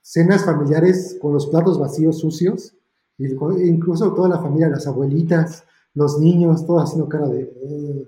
[0.00, 2.74] cenas familiares con los platos vacíos, sucios,
[3.18, 5.64] incluso toda la familia, las abuelitas,
[5.96, 8.06] los niños, todo haciendo cara de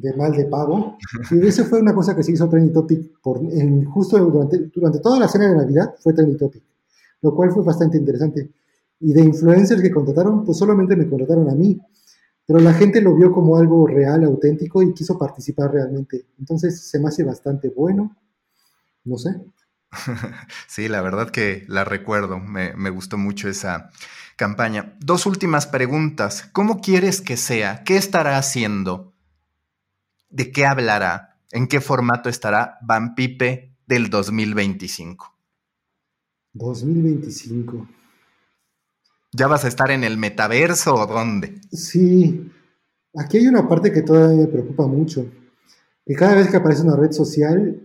[0.00, 0.96] de mal de pago.
[1.30, 5.00] Y eso fue una cosa que se hizo trending topic por, en, justo durante, durante
[5.00, 6.62] toda la cena de Navidad fue trending topic,
[7.22, 8.50] lo cual fue bastante interesante.
[9.00, 11.80] Y de influencers que contrataron, pues solamente me contrataron a mí,
[12.46, 16.26] pero la gente lo vio como algo real, auténtico y quiso participar realmente.
[16.38, 18.16] Entonces se me hace bastante bueno,
[19.04, 19.40] no sé.
[20.68, 23.90] Sí, la verdad que la recuerdo, me, me gustó mucho esa
[24.40, 24.96] campaña.
[25.00, 26.48] Dos últimas preguntas.
[26.54, 27.84] ¿Cómo quieres que sea?
[27.84, 29.12] ¿Qué estará haciendo
[30.30, 35.30] de qué hablará, en qué formato estará Van Pipe del 2025.
[36.54, 37.86] 2025.
[39.32, 41.60] ¿Ya vas a estar en el metaverso o dónde?
[41.70, 42.50] Sí,
[43.14, 45.26] aquí hay una parte que todavía me preocupa mucho.
[46.06, 47.78] Que cada vez que aparece una red social,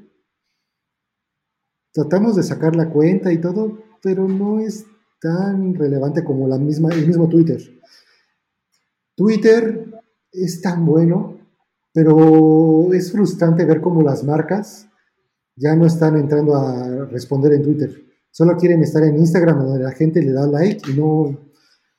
[1.92, 4.86] tratamos de sacar la cuenta y todo, pero no es
[5.26, 7.60] tan relevante como la misma, el mismo Twitter.
[9.16, 9.92] Twitter
[10.32, 11.36] es tan bueno
[11.96, 14.90] pero es frustrante ver cómo las marcas
[15.56, 18.04] ya no están entrando a responder en Twitter.
[18.32, 21.40] Solo quieren estar en Instagram donde la gente le da like y no,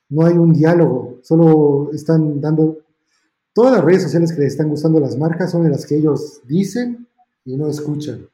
[0.09, 1.17] no hay un diálogo.
[1.23, 2.77] Solo están dando...
[3.55, 6.41] Todas las redes sociales que les están gustando las marcas son de las que ellos
[6.45, 7.07] dicen
[7.43, 8.29] y no escuchan.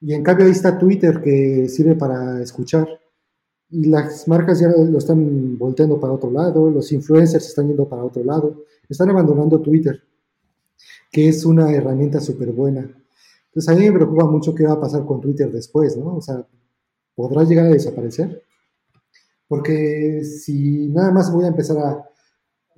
[0.00, 2.88] Y en cambio ahí está Twitter que sirve para escuchar.
[3.70, 8.04] Y las marcas ya lo están volteando para otro lado, los influencers están yendo para
[8.04, 10.02] otro lado, están abandonando Twitter
[11.10, 12.80] que es una herramienta súper buena.
[13.46, 16.16] Entonces a mí me preocupa mucho qué va a pasar con Twitter después, ¿no?
[16.16, 16.46] O sea,
[17.14, 18.44] ¿podrá llegar a desaparecer?
[19.48, 22.06] Porque si nada más voy a empezar a,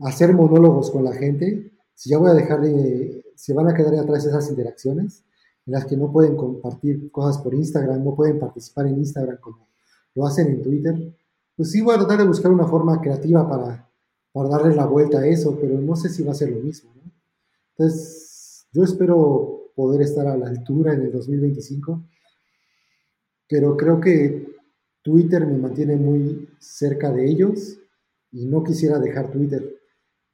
[0.05, 3.95] hacer monólogos con la gente, si ya voy a dejar de, se van a quedar
[3.95, 5.25] atrás esas interacciones
[5.67, 9.69] en las que no pueden compartir cosas por Instagram, no pueden participar en Instagram como
[10.15, 11.17] lo hacen en Twitter,
[11.57, 13.89] pues sí voy a tratar de buscar una forma creativa para,
[14.33, 16.91] para darle la vuelta a eso, pero no sé si va a ser lo mismo.
[17.77, 22.03] Entonces, yo espero poder estar a la altura en el 2025,
[23.49, 24.47] pero creo que
[25.03, 27.79] Twitter me mantiene muy cerca de ellos
[28.31, 29.79] y no quisiera dejar Twitter.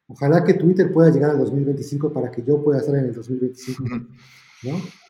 [0.06, 3.84] Ojalá que Twitter pueda llegar al 2025 para que yo pueda estar en el 2025,
[4.64, 5.07] ¿no?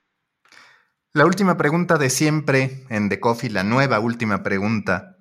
[1.15, 5.17] La última pregunta de siempre en The Coffee, la nueva última pregunta.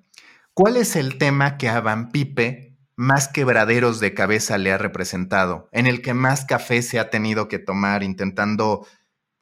[0.52, 5.70] ¿Cuál es el tema que a Van Pipe más quebraderos de cabeza le ha representado,
[5.72, 8.86] en el que más café se ha tenido que tomar intentando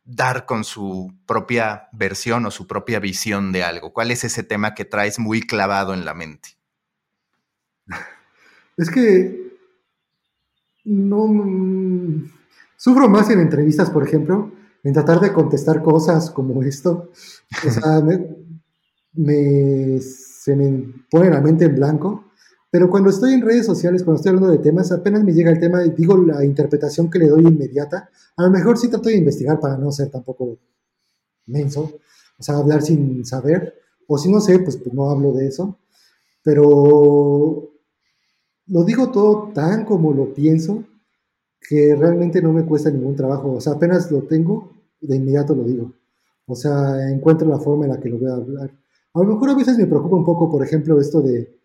[0.05, 3.93] dar con su propia versión o su propia visión de algo?
[3.93, 6.51] ¿Cuál es ese tema que traes muy clavado en la mente?
[8.79, 9.57] Es que
[10.85, 12.31] no mm,
[12.77, 14.53] sufro más en entrevistas, por ejemplo,
[14.87, 17.11] en tratar de contestar cosas como esto.
[17.67, 18.01] O sea,
[19.15, 22.25] me, se me pone la mente en blanco.
[22.71, 25.59] Pero cuando estoy en redes sociales, cuando estoy hablando de temas, apenas me llega el
[25.59, 28.11] tema y digo la interpretación que le doy inmediata.
[28.37, 30.57] A lo mejor sí trato de investigar para no ser tampoco
[31.47, 31.99] menso,
[32.39, 33.75] o sea, hablar sin saber.
[34.07, 35.81] O si no sé, pues, pues no hablo de eso.
[36.45, 37.73] Pero
[38.69, 40.85] lo digo todo tan como lo pienso
[41.69, 43.55] que realmente no me cuesta ningún trabajo.
[43.55, 45.93] O sea, apenas lo tengo, de inmediato lo digo.
[46.47, 48.71] O sea, encuentro la forma en la que lo voy a hablar.
[49.15, 51.57] A lo mejor a veces me preocupa un poco, por ejemplo, esto de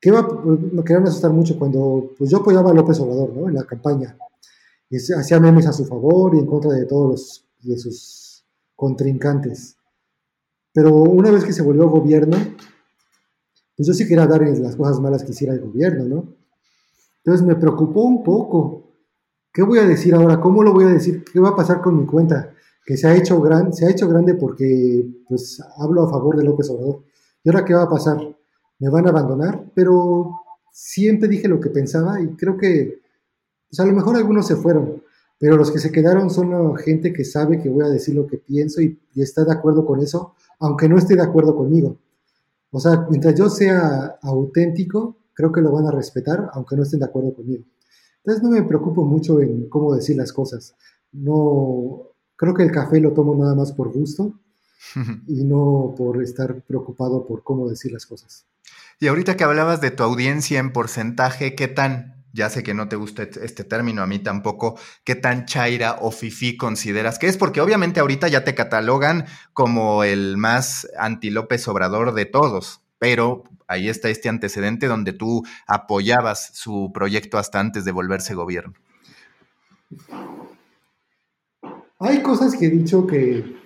[0.00, 3.48] que va, me querían asustar mucho cuando pues yo apoyaba a López Obrador, ¿no?
[3.48, 4.16] En la campaña.
[4.88, 8.44] Y hacía memes a su favor y en contra de todos los, de sus
[8.74, 9.76] contrincantes.
[10.72, 12.36] Pero una vez que se volvió gobierno,
[13.76, 16.34] pues yo sí quería dar las cosas malas que hiciera el gobierno, ¿no?
[17.18, 18.89] Entonces me preocupó un poco.
[19.52, 20.40] ¿Qué voy a decir ahora?
[20.40, 21.24] ¿Cómo lo voy a decir?
[21.24, 22.54] ¿Qué va a pasar con mi cuenta?
[22.84, 26.44] Que se ha hecho, gran, se ha hecho grande porque pues hablo a favor de
[26.44, 27.02] López Obrador.
[27.42, 28.18] ¿Y ahora qué va a pasar?
[28.78, 29.64] ¿Me van a abandonar?
[29.74, 30.30] Pero
[30.72, 33.00] siempre dije lo que pensaba y creo que
[33.68, 35.02] pues a lo mejor algunos se fueron,
[35.38, 38.38] pero los que se quedaron son gente que sabe que voy a decir lo que
[38.38, 41.96] pienso y está de acuerdo con eso, aunque no esté de acuerdo conmigo.
[42.72, 47.00] O sea, mientras yo sea auténtico, creo que lo van a respetar, aunque no estén
[47.00, 47.64] de acuerdo conmigo.
[48.24, 50.74] Entonces no me preocupo mucho en cómo decir las cosas.
[51.12, 52.02] No,
[52.36, 54.34] creo que el café lo tomo nada más por gusto
[55.26, 58.46] y no por estar preocupado por cómo decir las cosas.
[58.98, 62.88] Y ahorita que hablabas de tu audiencia en porcentaje, ¿qué tan ya sé que no
[62.88, 67.36] te gusta este término, a mí tampoco, ¿qué tan chaira o fifi consideras que es?
[67.36, 73.88] Porque obviamente ahorita ya te catalogan como el más anti-López Obrador de todos, pero ahí
[73.88, 78.74] está este antecedente donde tú apoyabas su proyecto hasta antes de volverse gobierno.
[81.98, 83.56] Hay cosas que he dicho que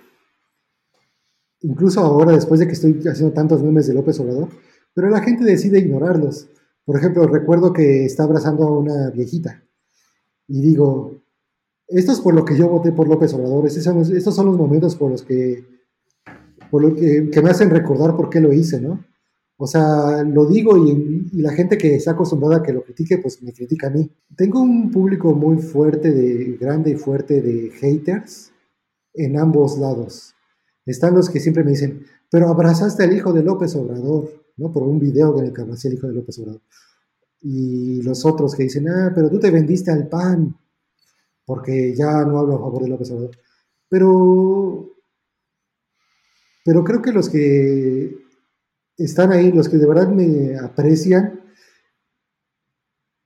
[1.61, 4.49] incluso ahora, después de que estoy haciendo tantos memes de López Obrador,
[4.93, 6.47] pero la gente decide ignorarlos.
[6.85, 9.63] Por ejemplo, recuerdo que está abrazando a una viejita
[10.47, 11.21] y digo,
[11.87, 13.83] esto es por lo que yo voté por López Obrador, estos
[14.35, 15.65] son, los momentos por los que,
[16.71, 19.03] por que, me hacen recordar por qué lo hice, ¿no?
[19.57, 23.41] O sea, lo digo y, la gente que está acostumbrada a que lo critique, pues
[23.41, 24.09] me critica a mí.
[24.35, 28.51] Tengo un público muy fuerte, de, grande y fuerte de haters
[29.13, 30.33] en ambos lados.
[30.85, 34.45] Están los que siempre me dicen, pero abrazaste al hijo de López Obrador.
[34.57, 34.71] ¿no?
[34.71, 36.61] Por un video en el que aparecía el hijo de López Obrador.
[37.41, 40.57] Y los otros que dicen, ah, pero tú te vendiste al PAN,
[41.45, 43.37] porque ya no hablo a favor de López Obrador.
[43.87, 44.95] Pero,
[46.63, 48.24] pero creo que los que
[48.97, 51.41] están ahí, los que de verdad me aprecian,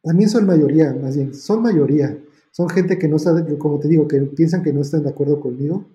[0.02, 2.18] también son mayoría, más bien, son mayoría.
[2.52, 5.40] Son gente que no está, como te digo, que piensan que no están de acuerdo
[5.40, 5.88] conmigo,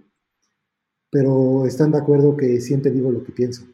[1.10, 3.64] pero están de acuerdo que siempre digo lo que pienso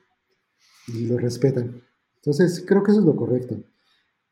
[0.88, 1.82] y lo respetan.
[2.16, 3.62] Entonces, creo que eso es lo correcto.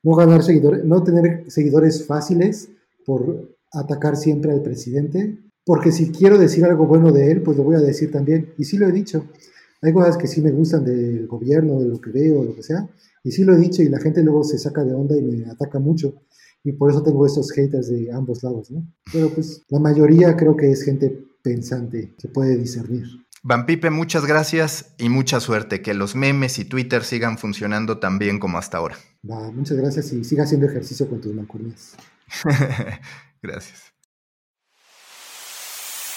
[0.03, 2.71] No ganar seguidores, no tener seguidores fáciles
[3.05, 7.65] por atacar siempre al presidente, porque si quiero decir algo bueno de él, pues lo
[7.65, 8.55] voy a decir también.
[8.57, 9.27] Y sí lo he dicho.
[9.83, 12.89] Hay cosas que sí me gustan del gobierno, de lo que veo, lo que sea.
[13.23, 15.51] Y sí lo he dicho y la gente luego se saca de onda y me
[15.51, 16.23] ataca mucho.
[16.65, 18.87] Y por eso tengo esos haters de ambos lados, ¿no?
[19.13, 23.07] Pero pues la mayoría creo que es gente pensante, que puede discernir.
[23.43, 25.81] Van Pipe, muchas gracias y mucha suerte.
[25.81, 28.97] Que los memes y Twitter sigan funcionando tan bien como hasta ahora.
[29.23, 31.95] muchas gracias y siga haciendo ejercicio con tus mancuernas.
[33.43, 33.88] gracias.